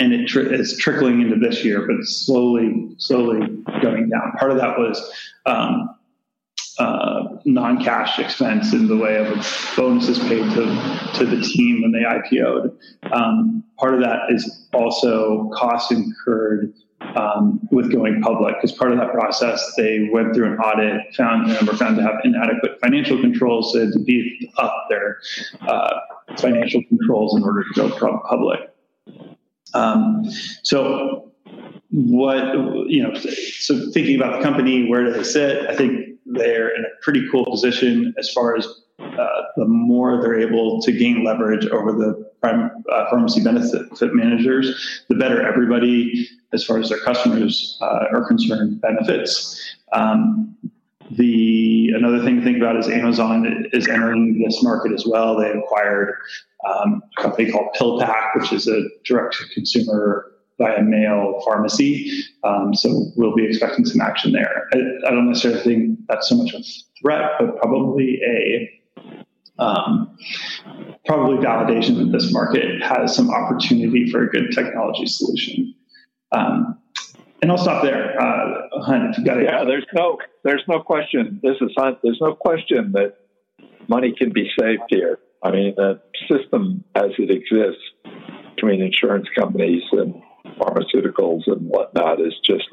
and 0.00 0.12
it 0.12 0.26
tr- 0.26 0.40
is 0.40 0.76
trickling 0.76 1.20
into 1.20 1.36
this 1.36 1.64
year, 1.64 1.86
but 1.86 1.96
it's 1.96 2.16
slowly, 2.16 2.94
slowly 2.98 3.46
going 3.80 4.08
down. 4.08 4.32
Part 4.38 4.50
of 4.50 4.56
that 4.56 4.76
was 4.76 5.12
um, 5.46 5.94
uh, 6.78 7.28
non-cash 7.44 8.18
expense 8.18 8.72
in 8.72 8.88
the 8.88 8.96
way 8.96 9.18
of 9.18 9.74
bonuses 9.76 10.18
paid 10.20 10.42
to, 10.54 11.12
to 11.14 11.26
the 11.26 11.40
team 11.42 11.82
when 11.82 11.92
they 11.92 12.00
IPO'd. 12.00 12.76
Um, 13.12 13.62
part 13.78 13.94
of 13.94 14.00
that 14.00 14.30
is 14.30 14.66
also 14.72 15.50
costs 15.54 15.92
incurred 15.92 16.72
um, 17.16 17.60
with 17.70 17.90
going 17.92 18.20
public 18.22 18.54
because 18.56 18.72
part 18.72 18.92
of 18.92 18.98
that 18.98 19.12
process 19.12 19.72
they 19.76 20.08
went 20.12 20.34
through 20.34 20.52
an 20.52 20.58
audit, 20.58 21.14
found 21.14 21.50
and 21.50 21.66
were 21.66 21.76
found 21.76 21.96
to 21.96 22.02
have 22.02 22.16
inadequate 22.24 22.78
financial 22.80 23.20
controls, 23.20 23.72
so 23.72 23.90
to 23.90 23.98
beef 24.00 24.48
up 24.58 24.86
their 24.88 25.18
uh, 25.62 25.98
financial 26.38 26.82
controls 26.88 27.36
in 27.36 27.42
order 27.42 27.64
to 27.64 27.74
go 27.74 28.20
public. 28.28 28.60
Um, 29.74 30.24
so 30.62 31.32
what 31.90 32.44
you 32.88 33.02
know 33.02 33.14
so 33.14 33.90
thinking 33.92 34.16
about 34.16 34.36
the 34.36 34.42
company 34.42 34.88
where 34.88 35.04
do 35.04 35.12
they 35.12 35.22
sit 35.22 35.64
i 35.70 35.76
think 35.76 36.18
they're 36.26 36.74
in 36.74 36.82
a 36.84 36.88
pretty 37.02 37.24
cool 37.30 37.44
position 37.44 38.12
as 38.18 38.28
far 38.30 38.56
as 38.56 38.66
uh, 39.18 39.42
the 39.56 39.64
more 39.64 40.20
they're 40.20 40.38
able 40.38 40.80
to 40.82 40.92
gain 40.92 41.24
leverage 41.24 41.66
over 41.66 41.92
the 41.92 42.30
prime, 42.40 42.70
uh, 42.90 43.10
pharmacy 43.10 43.42
benefit 43.42 43.88
managers, 44.14 45.04
the 45.08 45.14
better 45.14 45.40
everybody, 45.40 46.28
as 46.52 46.64
far 46.64 46.78
as 46.78 46.88
their 46.88 47.00
customers 47.00 47.78
uh, 47.82 48.06
are 48.12 48.26
concerned, 48.26 48.80
benefits. 48.80 49.76
Um, 49.92 50.56
the 51.10 51.90
another 51.94 52.24
thing 52.24 52.38
to 52.38 52.42
think 52.42 52.56
about 52.56 52.76
is 52.76 52.88
Amazon 52.88 53.66
is 53.72 53.88
entering 53.88 54.42
this 54.42 54.62
market 54.62 54.92
as 54.92 55.04
well. 55.06 55.36
They 55.36 55.50
acquired 55.50 56.14
um, 56.68 57.02
a 57.18 57.22
company 57.22 57.50
called 57.50 57.74
PillPack, 57.78 58.34
which 58.36 58.52
is 58.52 58.66
a 58.66 58.82
direct 59.04 59.34
to 59.34 59.44
consumer 59.54 60.32
via 60.58 60.82
mail 60.82 61.40
pharmacy. 61.44 62.24
Um, 62.44 62.74
so 62.74 63.12
we'll 63.16 63.34
be 63.34 63.44
expecting 63.46 63.84
some 63.84 64.00
action 64.00 64.32
there. 64.32 64.68
I, 64.72 64.78
I, 65.08 65.10
don't 65.10 65.28
necessarily 65.28 65.60
think 65.62 65.98
that's 66.08 66.28
so 66.28 66.36
much 66.36 66.54
a 66.54 66.62
threat, 67.00 67.32
but 67.38 67.56
probably 67.58 68.20
a 68.24 68.70
um, 69.58 70.16
probably 71.06 71.44
validation 71.44 71.98
that 71.98 72.10
this 72.12 72.32
market 72.32 72.82
has 72.82 73.14
some 73.14 73.30
opportunity 73.30 74.10
for 74.10 74.24
a 74.24 74.30
good 74.30 74.50
technology 74.52 75.06
solution. 75.06 75.74
Um, 76.32 76.78
and 77.42 77.50
I'll 77.50 77.58
stop 77.58 77.82
there. 77.82 78.20
Uh, 78.20 78.82
Hunt, 78.82 79.10
if 79.10 79.18
you 79.18 79.24
got. 79.24 79.42
Yeah, 79.42 79.64
there's 79.64 79.86
no, 79.94 80.18
there's 80.44 80.62
no 80.66 80.80
question. 80.80 81.40
This 81.42 81.56
is 81.60 81.70
Hunt. 81.76 81.98
There's 82.02 82.18
no 82.20 82.34
question 82.34 82.92
that 82.92 83.16
money 83.88 84.14
can 84.16 84.32
be 84.32 84.50
saved 84.58 84.82
here. 84.88 85.18
I 85.42 85.50
mean, 85.50 85.74
the 85.76 86.00
system 86.28 86.84
as 86.94 87.10
it 87.18 87.30
exists 87.30 87.82
between 88.54 88.80
insurance 88.80 89.28
companies 89.38 89.82
and 89.92 90.14
pharmaceuticals 90.58 91.42
and 91.46 91.68
whatnot 91.68 92.20
is 92.20 92.34
just 92.44 92.64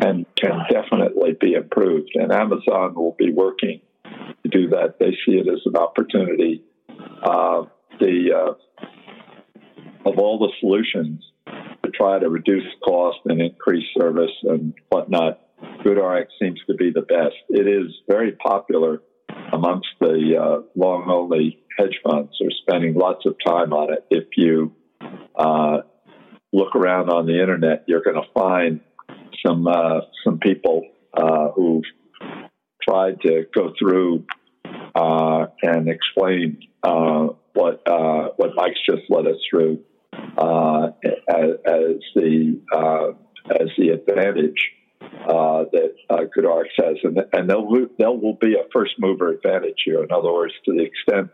can 0.00 0.26
can 0.36 0.64
definitely 0.70 1.36
be 1.40 1.54
improved. 1.54 2.10
And 2.14 2.32
Amazon 2.32 2.94
will 2.94 3.14
be 3.18 3.32
working 3.32 3.80
to 4.42 4.48
do 4.48 4.68
that. 4.70 4.96
They 4.98 5.12
see 5.24 5.36
it 5.38 5.48
as 5.48 5.60
an 5.66 5.76
opportunity. 5.76 6.62
Uh, 7.22 7.64
the 8.00 8.30
uh, 8.34 8.54
of 10.04 10.18
all 10.18 10.38
the 10.38 10.52
solutions 10.60 11.22
to 11.46 11.90
try 11.90 12.18
to 12.18 12.28
reduce 12.28 12.64
cost 12.84 13.18
and 13.26 13.40
increase 13.40 13.86
service 13.98 14.30
and 14.44 14.74
whatnot, 14.88 15.40
GoodRx 15.84 16.26
seems 16.40 16.60
to 16.66 16.74
be 16.74 16.90
the 16.92 17.02
best. 17.02 17.36
It 17.48 17.68
is 17.68 17.92
very 18.08 18.32
popular 18.32 19.02
amongst 19.52 19.88
the 20.00 20.36
uh, 20.40 20.62
long 20.74 21.08
only 21.08 21.62
hedge 21.78 21.98
funds. 22.04 22.32
They're 22.40 22.50
spending 22.62 22.94
lots 22.94 23.24
of 23.26 23.36
time 23.44 23.72
on 23.72 23.92
it. 23.92 24.04
If 24.10 24.24
you 24.36 24.74
uh, 25.36 25.78
look 26.52 26.74
around 26.74 27.10
on 27.10 27.26
the 27.26 27.40
internet, 27.40 27.84
you're 27.86 28.02
going 28.02 28.16
to 28.16 28.28
find 28.34 28.80
some 29.44 29.66
uh, 29.66 30.00
some 30.24 30.38
people 30.38 30.86
uh, 31.14 31.48
who've 31.54 31.84
tried 32.88 33.20
to 33.22 33.46
go 33.54 33.72
through 33.78 34.24
uh, 34.94 35.46
and 35.62 35.88
explain 35.88 36.58
uh, 36.82 37.28
what 37.54 37.82
uh, 37.86 38.28
what 38.36 38.50
Mike's 38.54 38.80
just 38.88 39.02
led 39.08 39.26
us 39.26 39.36
through 39.50 39.80
uh, 40.38 40.88
as, 41.02 41.50
as, 41.66 41.96
the 42.14 42.60
as 43.50 43.68
the 43.78 43.88
advantage 43.90 44.70
that 45.26 45.94
uh, 46.10 46.16
GoodRx 46.36 46.64
has, 46.78 46.96
and, 47.02 47.18
and 47.32 47.48
there 47.48 47.60
will, 47.60 47.88
will 47.98 48.38
be 48.40 48.54
a 48.54 48.64
first 48.72 48.92
mover 48.98 49.30
advantage 49.30 49.82
here. 49.84 50.02
In 50.02 50.12
other 50.12 50.32
words, 50.32 50.54
to 50.66 50.72
the 50.72 50.82
extent 50.82 51.30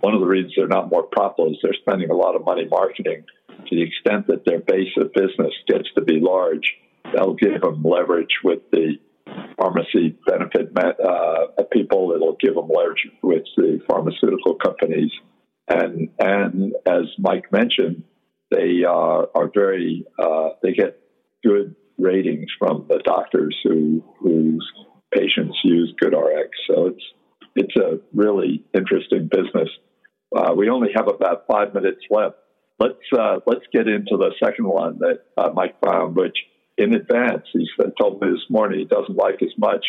one 0.00 0.14
of 0.14 0.20
the 0.20 0.26
reasons 0.26 0.54
they're 0.56 0.66
not 0.66 0.90
more 0.90 1.02
profitable 1.02 1.52
is 1.52 1.58
they're 1.62 1.74
spending 1.74 2.10
a 2.10 2.14
lot 2.14 2.34
of 2.34 2.44
money 2.44 2.66
marketing 2.70 3.24
to 3.66 3.76
the 3.76 3.82
extent 3.82 4.26
that 4.28 4.44
their 4.44 4.60
base 4.60 4.92
of 4.96 5.12
business 5.12 5.52
gets 5.68 5.88
to 5.94 6.02
be 6.02 6.20
large, 6.20 6.74
that'll 7.04 7.34
give 7.34 7.60
them 7.60 7.82
leverage 7.82 8.38
with 8.42 8.60
the 8.72 8.98
pharmacy 9.58 10.16
benefit 10.26 10.72
uh, 10.76 11.62
people. 11.72 12.12
It'll 12.14 12.36
give 12.40 12.54
them 12.54 12.68
leverage 12.68 13.08
with 13.22 13.44
the 13.56 13.80
pharmaceutical 13.88 14.54
companies, 14.54 15.10
and 15.68 16.08
and 16.18 16.74
as 16.86 17.04
Mike 17.18 17.52
mentioned, 17.52 18.04
they 18.50 18.84
uh, 18.86 19.26
are 19.34 19.50
very 19.54 20.04
uh, 20.18 20.50
they 20.62 20.72
get 20.72 21.00
good 21.44 21.74
ratings 21.98 22.50
from 22.58 22.86
the 22.88 22.98
doctors 23.04 23.56
who 23.64 24.02
whose 24.20 24.66
patients 25.14 25.58
use 25.64 25.94
GoodRx. 26.02 26.48
So 26.68 26.86
it's 26.86 27.04
it's 27.56 27.76
a 27.76 28.00
really 28.14 28.64
interesting 28.74 29.28
business. 29.30 29.68
Uh, 30.34 30.54
we 30.56 30.68
only 30.70 30.90
have 30.94 31.08
about 31.08 31.44
five 31.50 31.74
minutes 31.74 32.00
left 32.10 32.36
let's 32.80 32.98
uh, 33.16 33.36
let's 33.46 33.64
get 33.72 33.86
into 33.86 34.16
the 34.16 34.32
second 34.42 34.66
one 34.66 34.98
that 34.98 35.20
uh, 35.36 35.50
Mike 35.54 35.76
found, 35.84 36.16
which 36.16 36.36
in 36.80 36.94
advance 36.94 37.44
he 37.52 37.68
told 38.00 38.20
me 38.20 38.30
this 38.30 38.48
morning 38.48 38.80
he 38.80 38.84
doesn't 38.84 39.16
like 39.16 39.42
as 39.42 39.52
much. 39.58 39.84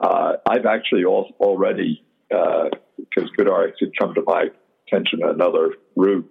Uh, 0.00 0.34
I've 0.46 0.66
actually 0.66 1.04
al- 1.04 1.34
already 1.40 2.04
because 2.28 2.70
uh, 3.16 3.42
GoodRx 3.42 3.72
had 3.80 3.90
come 3.98 4.14
to 4.14 4.22
my 4.26 4.46
attention 4.86 5.20
another 5.22 5.74
route. 5.96 6.30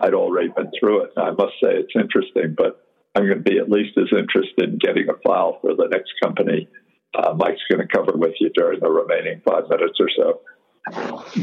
I'd 0.00 0.14
already 0.14 0.48
been 0.48 0.70
through 0.78 1.04
it. 1.04 1.10
I 1.16 1.30
must 1.30 1.54
say 1.62 1.72
it's 1.72 1.92
interesting, 1.94 2.54
but 2.56 2.86
I'm 3.14 3.24
going 3.24 3.42
to 3.42 3.50
be 3.50 3.58
at 3.58 3.70
least 3.70 3.96
as 3.96 4.08
interested 4.12 4.70
in 4.70 4.78
getting 4.78 5.08
a 5.08 5.14
file 5.26 5.58
for 5.62 5.74
the 5.74 5.88
next 5.90 6.12
company 6.22 6.68
uh, 7.16 7.34
Mike's 7.34 7.62
going 7.70 7.86
to 7.86 7.96
cover 7.96 8.12
with 8.16 8.34
you 8.40 8.50
during 8.54 8.80
the 8.80 8.90
remaining 8.90 9.40
five 9.44 9.68
minutes 9.68 9.98
or 10.00 10.08
so. 10.16 10.40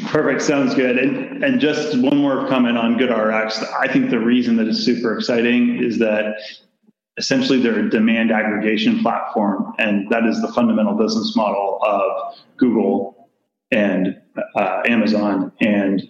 Perfect. 0.08 0.42
Sounds 0.42 0.74
good. 0.74 0.98
And, 0.98 1.44
and 1.44 1.60
just 1.60 1.98
one 2.00 2.18
more 2.18 2.48
comment 2.48 2.78
on 2.78 2.98
GoodRx. 2.98 3.66
I 3.74 3.92
think 3.92 4.10
the 4.10 4.20
reason 4.20 4.56
that 4.58 4.68
it's 4.68 4.80
super 4.80 5.18
exciting 5.18 5.84
is 5.84 6.00
that 6.00 6.36
essentially 7.18 7.62
they're 7.62 7.80
a 7.80 7.90
demand 7.90 8.32
aggregation 8.32 9.02
platform, 9.02 9.74
and 9.78 10.10
that 10.10 10.26
is 10.26 10.42
the 10.42 10.52
fundamental 10.54 10.96
business 10.96 11.36
model 11.36 11.80
of 11.84 12.36
Google 12.58 13.30
and 13.72 14.20
uh, 14.56 14.82
Amazon 14.86 15.52
and 15.62 16.02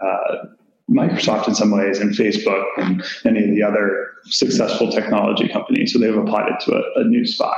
uh, 0.00 0.46
Microsoft 0.90 1.48
in 1.48 1.54
some 1.54 1.70
ways, 1.70 1.98
and 2.00 2.12
Facebook 2.12 2.64
and 2.78 3.04
any 3.26 3.44
of 3.44 3.54
the 3.54 3.62
other 3.62 4.12
successful 4.24 4.90
technology 4.90 5.48
companies. 5.48 5.92
So 5.92 5.98
they've 5.98 6.16
applied 6.16 6.48
it 6.48 6.60
to 6.64 6.76
a, 6.76 7.00
a 7.00 7.04
new 7.04 7.26
spot. 7.26 7.56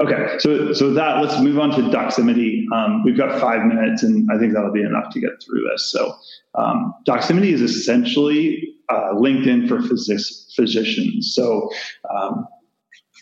Okay, 0.00 0.38
so 0.40 0.72
so 0.72 0.92
that 0.92 1.22
let's 1.22 1.40
move 1.40 1.58
on 1.58 1.70
to 1.70 1.82
Doximity. 1.82 2.64
Um, 2.72 3.04
we've 3.04 3.16
got 3.16 3.40
five 3.40 3.64
minutes, 3.64 4.02
and 4.02 4.28
I 4.30 4.38
think 4.38 4.52
that'll 4.52 4.72
be 4.72 4.82
enough 4.82 5.12
to 5.12 5.20
get 5.20 5.40
through 5.40 5.68
this. 5.70 5.88
So, 5.92 6.16
um, 6.56 6.92
Doximity 7.06 7.52
is 7.52 7.60
essentially 7.60 8.73
uh, 8.88 9.12
LinkedIn 9.14 9.68
for 9.68 9.80
physicians. 9.82 11.34
So, 11.34 11.70
um, 12.14 12.46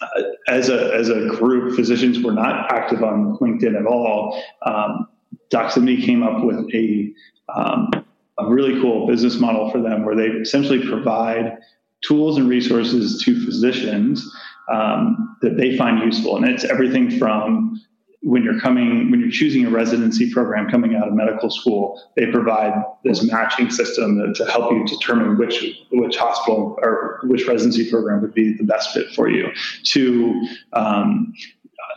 uh, 0.00 0.22
as 0.48 0.68
a 0.68 0.92
as 0.94 1.08
a 1.08 1.26
group, 1.26 1.76
physicians 1.76 2.22
were 2.22 2.32
not 2.32 2.72
active 2.72 3.02
on 3.02 3.38
LinkedIn 3.38 3.78
at 3.78 3.86
all. 3.86 4.42
Um, 4.66 5.08
Doximity 5.52 6.04
came 6.04 6.22
up 6.22 6.44
with 6.44 6.66
a 6.74 7.12
um, 7.54 7.90
a 8.38 8.48
really 8.48 8.80
cool 8.80 9.06
business 9.06 9.38
model 9.38 9.70
for 9.70 9.80
them, 9.80 10.04
where 10.04 10.16
they 10.16 10.26
essentially 10.26 10.86
provide 10.86 11.58
tools 12.02 12.36
and 12.36 12.48
resources 12.48 13.22
to 13.22 13.44
physicians 13.44 14.28
um, 14.72 15.36
that 15.42 15.56
they 15.56 15.76
find 15.76 16.02
useful. 16.02 16.36
And 16.36 16.48
it's 16.48 16.64
everything 16.64 17.18
from 17.18 17.80
when 18.22 18.44
you're 18.44 18.60
coming, 18.60 19.10
when 19.10 19.20
you're 19.20 19.30
choosing 19.30 19.66
a 19.66 19.70
residency 19.70 20.32
program 20.32 20.70
coming 20.70 20.94
out 20.94 21.08
of 21.08 21.14
medical 21.14 21.50
school, 21.50 22.00
they 22.16 22.26
provide 22.26 22.72
this 23.04 23.22
matching 23.24 23.68
system 23.68 24.32
to 24.34 24.46
help 24.46 24.70
you 24.70 24.84
determine 24.86 25.36
which 25.36 25.64
which 25.90 26.16
hospital 26.16 26.78
or 26.82 27.20
which 27.24 27.46
residency 27.46 27.90
program 27.90 28.22
would 28.22 28.32
be 28.32 28.52
the 28.56 28.64
best 28.64 28.92
fit 28.94 29.08
for 29.14 29.28
you. 29.28 29.48
To 29.84 30.46
um, 30.72 31.34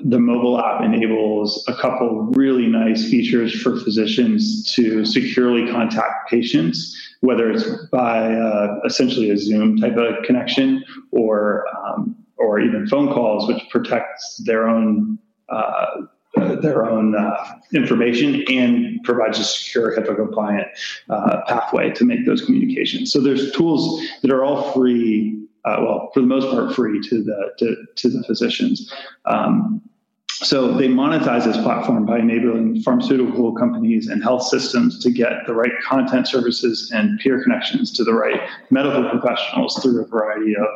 the 0.04 0.20
mobile 0.20 0.60
app 0.60 0.84
enables 0.84 1.64
a 1.68 1.76
couple 1.76 2.32
really 2.36 2.68
nice 2.68 3.08
features 3.08 3.62
for 3.62 3.80
physicians 3.82 4.74
to 4.76 5.06
securely 5.06 5.72
contact 5.72 6.30
patients, 6.30 7.16
whether 7.22 7.52
it's 7.52 7.66
by 7.92 8.34
uh, 8.34 8.80
essentially 8.84 9.30
a 9.30 9.38
Zoom 9.38 9.78
type 9.78 9.96
of 9.96 10.24
connection 10.26 10.84
or 11.12 11.66
um, 11.78 12.16
or 12.38 12.60
even 12.60 12.88
phone 12.88 13.14
calls, 13.14 13.48
which 13.48 13.62
protects 13.70 14.42
their 14.46 14.68
own 14.68 15.20
uh, 15.50 16.02
their 16.36 16.86
own 16.86 17.16
uh, 17.16 17.60
information 17.74 18.44
and 18.50 19.04
provides 19.04 19.40
a 19.40 19.44
secure 19.44 19.96
HIPAA 19.96 20.16
compliant 20.16 20.68
uh, 21.10 21.42
pathway 21.48 21.92
to 21.92 22.06
make 22.06 22.26
those 22.26 22.44
communications. 22.44 23.12
So 23.12 23.22
there's 23.22 23.52
tools 23.52 24.06
that 24.22 24.32
are 24.32 24.44
all 24.44 24.72
free 24.74 25.46
uh, 25.66 25.78
well, 25.80 26.12
for 26.14 26.22
the 26.22 26.28
most 26.28 26.48
part, 26.52 26.76
free 26.76 27.02
to 27.10 27.24
the 27.24 27.52
to, 27.58 27.76
to 27.96 28.10
the 28.10 28.24
physicians. 28.24 28.94
Um, 29.26 29.82
so 30.28 30.74
they 30.74 30.88
monetize 30.88 31.46
this 31.46 31.58
platform 31.58 32.06
by 32.06 32.20
enabling 32.20 32.82
pharmaceutical 32.82 33.54
companies 33.56 34.08
and 34.10 34.22
health 34.22 34.44
systems 34.44 35.00
to 35.00 35.10
get 35.10 35.48
the 35.48 35.54
right 35.54 35.72
content 35.82 36.28
services 36.28 36.92
and 36.94 37.18
peer 37.20 37.42
connections 37.42 37.92
to 37.94 38.04
the 38.04 38.14
right 38.14 38.42
medical 38.70 39.10
professionals 39.10 39.82
through 39.82 40.04
a 40.04 40.08
variety 40.08 40.54
of, 40.58 40.68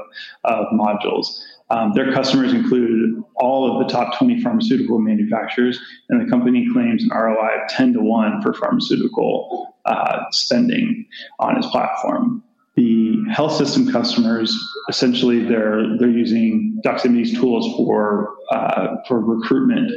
of 0.45 0.65
modules. 0.67 1.43
Um, 1.71 1.93
their 1.93 2.11
customers 2.13 2.53
include 2.53 3.23
all 3.35 3.71
of 3.71 3.87
the 3.87 3.93
top 3.93 4.17
20 4.17 4.41
pharmaceutical 4.41 4.99
manufacturers, 4.99 5.79
and 6.09 6.25
the 6.25 6.29
company 6.29 6.67
claims 6.73 7.03
an 7.03 7.09
ROI 7.09 7.61
of 7.61 7.69
10 7.69 7.93
to 7.93 8.01
1 8.01 8.41
for 8.41 8.53
pharmaceutical 8.53 9.75
uh, 9.85 10.23
spending 10.31 11.05
on 11.39 11.57
its 11.57 11.67
platform 11.67 12.43
the 12.79 13.17
health 13.29 13.57
system 13.57 13.91
customers 13.91 14.57
essentially 14.87 15.43
they're 15.43 15.97
they're 15.97 16.09
using 16.09 16.79
Doximity's 16.85 17.33
tools 17.33 17.75
for 17.75 18.35
uh, 18.51 18.95
for 19.07 19.19
recruitment. 19.19 19.91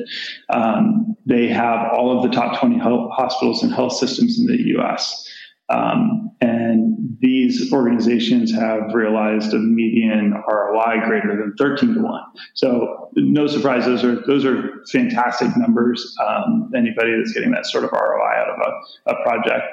Um, 0.52 1.16
they 1.24 1.46
have 1.46 1.92
all 1.92 2.16
of 2.16 2.28
the 2.28 2.36
top 2.36 2.58
20 2.58 2.78
hospitals 2.78 3.62
and 3.62 3.72
health 3.72 3.92
systems 3.92 4.38
in 4.38 4.46
the 4.46 4.60
U.S. 4.76 5.31
Um, 5.68 6.30
and 6.40 7.16
these 7.20 7.72
organizations 7.72 8.52
have 8.52 8.92
realized 8.94 9.54
a 9.54 9.58
median 9.58 10.34
ROI 10.48 11.06
greater 11.06 11.36
than 11.36 11.54
13 11.56 11.94
to 11.94 12.00
1. 12.00 12.22
So 12.54 13.10
no 13.14 13.46
surprise, 13.46 13.84
those 13.84 14.02
are 14.02 14.20
those 14.26 14.44
are 14.44 14.84
fantastic 14.90 15.56
numbers. 15.56 16.16
Um, 16.20 16.70
anybody 16.76 17.16
that's 17.16 17.32
getting 17.32 17.52
that 17.52 17.66
sort 17.66 17.84
of 17.84 17.92
ROI 17.92 18.34
out 18.34 18.48
of 18.48 18.58
a, 19.06 19.12
a 19.12 19.22
project 19.22 19.66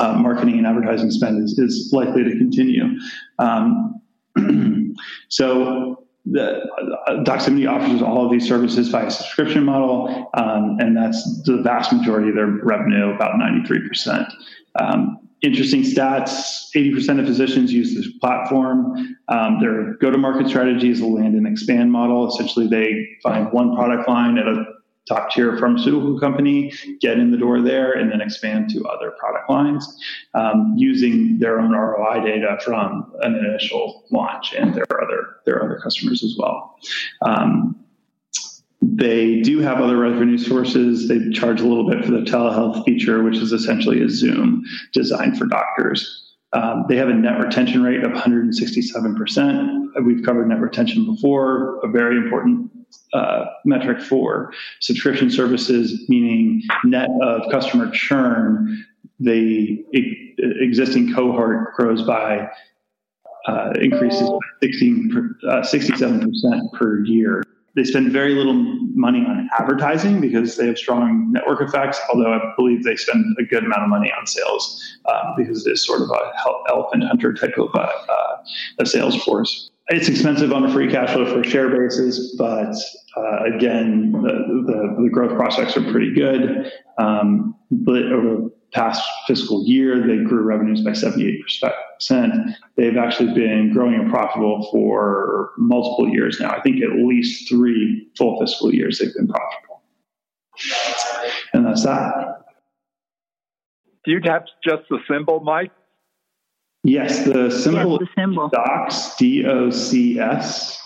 uh, 0.00 0.14
marketing 0.14 0.58
and 0.58 0.66
advertising 0.66 1.10
spend 1.10 1.42
is, 1.42 1.58
is 1.58 1.90
likely 1.92 2.24
to 2.24 2.30
continue. 2.30 2.84
Um, 3.38 4.00
so 5.28 6.04
the 6.24 6.60
uh, 7.06 7.22
Doximity 7.24 7.70
offers 7.70 8.00
all 8.00 8.24
of 8.24 8.32
these 8.32 8.48
services 8.48 8.88
via 8.88 9.10
subscription 9.10 9.64
model, 9.64 10.30
um, 10.34 10.78
and 10.80 10.96
that's 10.96 11.42
the 11.42 11.58
vast 11.58 11.92
majority 11.92 12.30
of 12.30 12.34
their 12.34 12.46
revenue, 12.46 13.14
about 13.14 13.32
93%. 13.32 14.32
Um, 14.80 15.18
interesting 15.42 15.82
stats 15.82 16.64
80% 16.74 17.20
of 17.20 17.26
physicians 17.26 17.72
use 17.72 17.94
this 17.94 18.08
platform. 18.18 19.16
Um, 19.28 19.60
their 19.60 19.94
go 19.94 20.10
to 20.10 20.18
market 20.18 20.48
strategy 20.48 20.90
is 20.90 21.00
a 21.00 21.06
land 21.06 21.34
and 21.34 21.46
expand 21.46 21.92
model. 21.92 22.28
Essentially, 22.28 22.66
they 22.66 23.06
find 23.22 23.52
one 23.52 23.74
product 23.76 24.08
line 24.08 24.38
at 24.38 24.46
a 24.46 24.64
top 25.06 25.30
tier 25.30 25.58
pharmaceutical 25.58 26.18
company, 26.18 26.72
get 27.00 27.18
in 27.18 27.30
the 27.30 27.36
door 27.36 27.60
there, 27.60 27.92
and 27.92 28.10
then 28.10 28.20
expand 28.20 28.70
to 28.70 28.82
other 28.86 29.12
product 29.18 29.50
lines 29.50 29.98
um, 30.34 30.74
using 30.76 31.38
their 31.38 31.60
own 31.60 31.72
ROI 31.72 32.24
data 32.24 32.58
from 32.64 33.12
an 33.20 33.34
initial 33.34 34.04
launch 34.10 34.54
and 34.54 34.74
their 34.74 34.86
other 34.90 35.36
their 35.44 35.62
other 35.62 35.78
customers 35.82 36.24
as 36.24 36.34
well. 36.38 36.76
Um, 37.22 37.83
they 38.92 39.40
do 39.40 39.60
have 39.60 39.80
other 39.80 39.96
revenue 39.96 40.38
sources. 40.38 41.08
They 41.08 41.30
charge 41.30 41.60
a 41.60 41.66
little 41.66 41.88
bit 41.88 42.04
for 42.04 42.10
the 42.10 42.20
telehealth 42.20 42.84
feature, 42.84 43.22
which 43.22 43.38
is 43.38 43.52
essentially 43.52 44.02
a 44.02 44.08
Zoom 44.08 44.64
designed 44.92 45.38
for 45.38 45.46
doctors. 45.46 46.32
Um, 46.52 46.84
they 46.88 46.96
have 46.96 47.08
a 47.08 47.14
net 47.14 47.40
retention 47.40 47.82
rate 47.82 48.04
of 48.04 48.12
167%. 48.12 50.04
We've 50.04 50.24
covered 50.24 50.48
net 50.48 50.60
retention 50.60 51.04
before, 51.04 51.80
a 51.82 51.88
very 51.88 52.16
important 52.16 52.70
uh, 53.12 53.46
metric 53.64 54.00
for 54.00 54.52
subscription 54.80 55.30
services, 55.30 56.04
meaning 56.08 56.62
net 56.84 57.08
of 57.22 57.50
customer 57.50 57.90
churn, 57.90 58.84
the 59.18 59.84
existing 60.38 61.14
cohort 61.14 61.74
grows 61.74 62.02
by 62.02 62.48
uh, 63.46 63.72
increases 63.80 64.28
by 64.28 64.38
16, 64.62 65.34
uh, 65.48 65.56
67% 65.60 66.72
per 66.72 67.04
year. 67.04 67.42
They 67.76 67.84
spend 67.84 68.12
very 68.12 68.34
little 68.34 68.54
money 68.54 69.20
on 69.20 69.48
advertising 69.58 70.20
because 70.20 70.56
they 70.56 70.66
have 70.66 70.78
strong 70.78 71.32
network 71.32 71.60
effects, 71.60 72.00
although 72.12 72.32
I 72.32 72.52
believe 72.56 72.84
they 72.84 72.96
spend 72.96 73.24
a 73.38 73.44
good 73.44 73.64
amount 73.64 73.82
of 73.82 73.88
money 73.88 74.12
on 74.18 74.26
sales 74.26 74.80
uh, 75.06 75.34
because 75.36 75.66
it's 75.66 75.84
sort 75.84 76.02
of 76.02 76.10
a 76.10 76.70
elephant 76.70 77.04
hunter 77.04 77.34
type 77.34 77.58
of 77.58 77.70
uh, 77.74 77.78
uh, 77.78 78.36
a 78.78 78.86
sales 78.86 79.22
force. 79.24 79.70
It's 79.88 80.08
expensive 80.08 80.52
on 80.52 80.64
a 80.64 80.72
free 80.72 80.90
cash 80.90 81.12
flow 81.12 81.24
per 81.24 81.44
share 81.44 81.68
basis, 81.68 82.34
but 82.38 82.74
uh, 83.16 83.44
again, 83.54 84.12
the, 84.12 84.62
the, 84.66 85.02
the, 85.02 85.10
growth 85.10 85.36
prospects 85.36 85.76
are 85.76 85.92
pretty 85.92 86.14
good. 86.14 86.72
Um, 86.96 87.54
but 87.70 88.04
over 88.04 88.50
past 88.74 89.02
fiscal 89.26 89.64
year, 89.64 90.00
they 90.06 90.22
grew 90.24 90.42
revenues 90.42 90.82
by 90.82 90.90
78%. 90.90 92.54
They've 92.76 92.96
actually 92.96 93.32
been 93.32 93.72
growing 93.72 93.94
and 93.94 94.10
profitable 94.10 94.68
for 94.70 95.52
multiple 95.56 96.08
years 96.08 96.40
now. 96.40 96.50
I 96.50 96.60
think 96.60 96.82
at 96.82 96.90
least 96.90 97.48
three 97.48 98.08
full 98.18 98.38
fiscal 98.40 98.74
years 98.74 98.98
they've 98.98 99.14
been 99.14 99.28
profitable. 99.28 99.82
And 101.52 101.64
that's 101.64 101.84
that. 101.84 102.44
Do 104.04 104.10
you 104.10 104.20
have 104.24 104.44
just 104.62 104.82
the 104.90 104.98
symbol, 105.10 105.40
Mike? 105.40 105.70
Yes, 106.82 107.24
the 107.24 107.50
symbol, 107.50 107.92
yes, 107.92 108.00
the 108.00 108.08
symbol. 108.20 108.50
Docs, 108.50 109.16
D 109.16 109.46
O 109.46 109.70
C 109.70 110.18
S. 110.18 110.78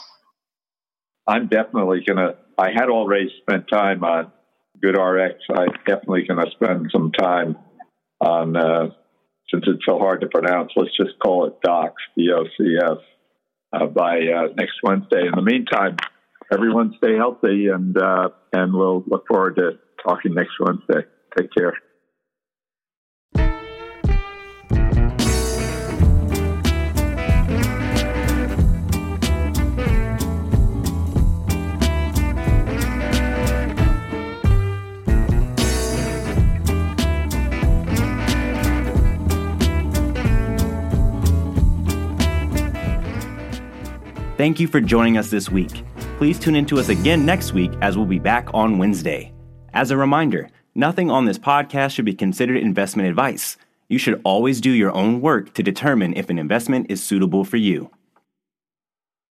I'm 1.27 1.48
definitely 1.48 2.05
going 2.07 2.18
to, 2.18 2.37
I 2.57 2.70
had 2.70 2.88
already 2.88 3.33
spent 3.42 3.66
time 3.68 4.05
on 4.05 4.31
GoodRx. 4.83 5.35
I'm 5.53 5.72
definitely 5.87 6.27
going 6.27 6.44
to 6.44 6.51
spend 6.53 6.90
some 6.92 7.11
time 7.12 7.57
on, 8.20 8.57
uh, 8.57 8.90
since 9.52 9.64
it's 9.66 9.85
so 9.88 9.98
hard 9.98 10.20
to 10.20 10.28
pronounce, 10.28 10.72
let's 10.76 10.96
just 10.96 11.18
call 11.20 11.46
it 11.46 11.54
Docs, 11.62 12.02
D 12.16 12.31
O 12.35 12.44
C 12.57 12.76
S, 12.76 12.98
uh, 13.72 13.87
by 13.87 14.18
uh, 14.18 14.48
next 14.57 14.74
Wednesday. 14.83 15.26
In 15.26 15.33
the 15.35 15.42
meantime, 15.42 15.96
everyone 16.52 16.94
stay 16.98 17.16
healthy 17.16 17.68
and, 17.68 17.96
uh, 17.96 18.28
and 18.52 18.74
we'll 18.74 19.04
look 19.07 19.26
forward 19.26 19.57
to 19.57 19.78
talking 20.07 20.35
next 20.35 20.52
Wednesday. 20.61 21.07
Take 21.37 21.50
care. 21.57 21.74
Thank 44.49 44.61
you 44.61 44.67
for 44.67 44.81
joining 44.81 45.19
us 45.19 45.29
this 45.29 45.51
week. 45.51 45.85
Please 46.17 46.39
tune 46.39 46.57
in 46.57 46.65
to 46.67 46.79
us 46.79 46.89
again 46.89 47.27
next 47.27 47.53
week 47.53 47.71
as 47.83 47.99
we'll 47.99 48.07
be 48.07 48.19
back 48.19 48.49
on 48.55 48.79
Wednesday. 48.79 49.31
As 49.75 49.91
a 49.91 49.97
reminder, 49.99 50.49
nothing 50.75 51.11
on 51.11 51.27
this 51.27 51.39
podcast 51.39 51.91
should 51.91 52.07
be 52.07 52.15
considered 52.15 52.57
investment 52.57 53.11
advice. 53.11 53.59
You 53.91 53.99
should 53.99 54.23
always 54.25 54.63
do 54.63 54.71
your 54.71 54.91
own 54.93 55.21
work 55.21 55.53
to 55.53 55.63
determine 55.63 56.15
if 56.15 56.31
an 56.31 56.39
investment 56.39 56.87
is 56.89 57.03
suitable 57.03 57.45
for 57.45 57.59
you. 57.59 57.91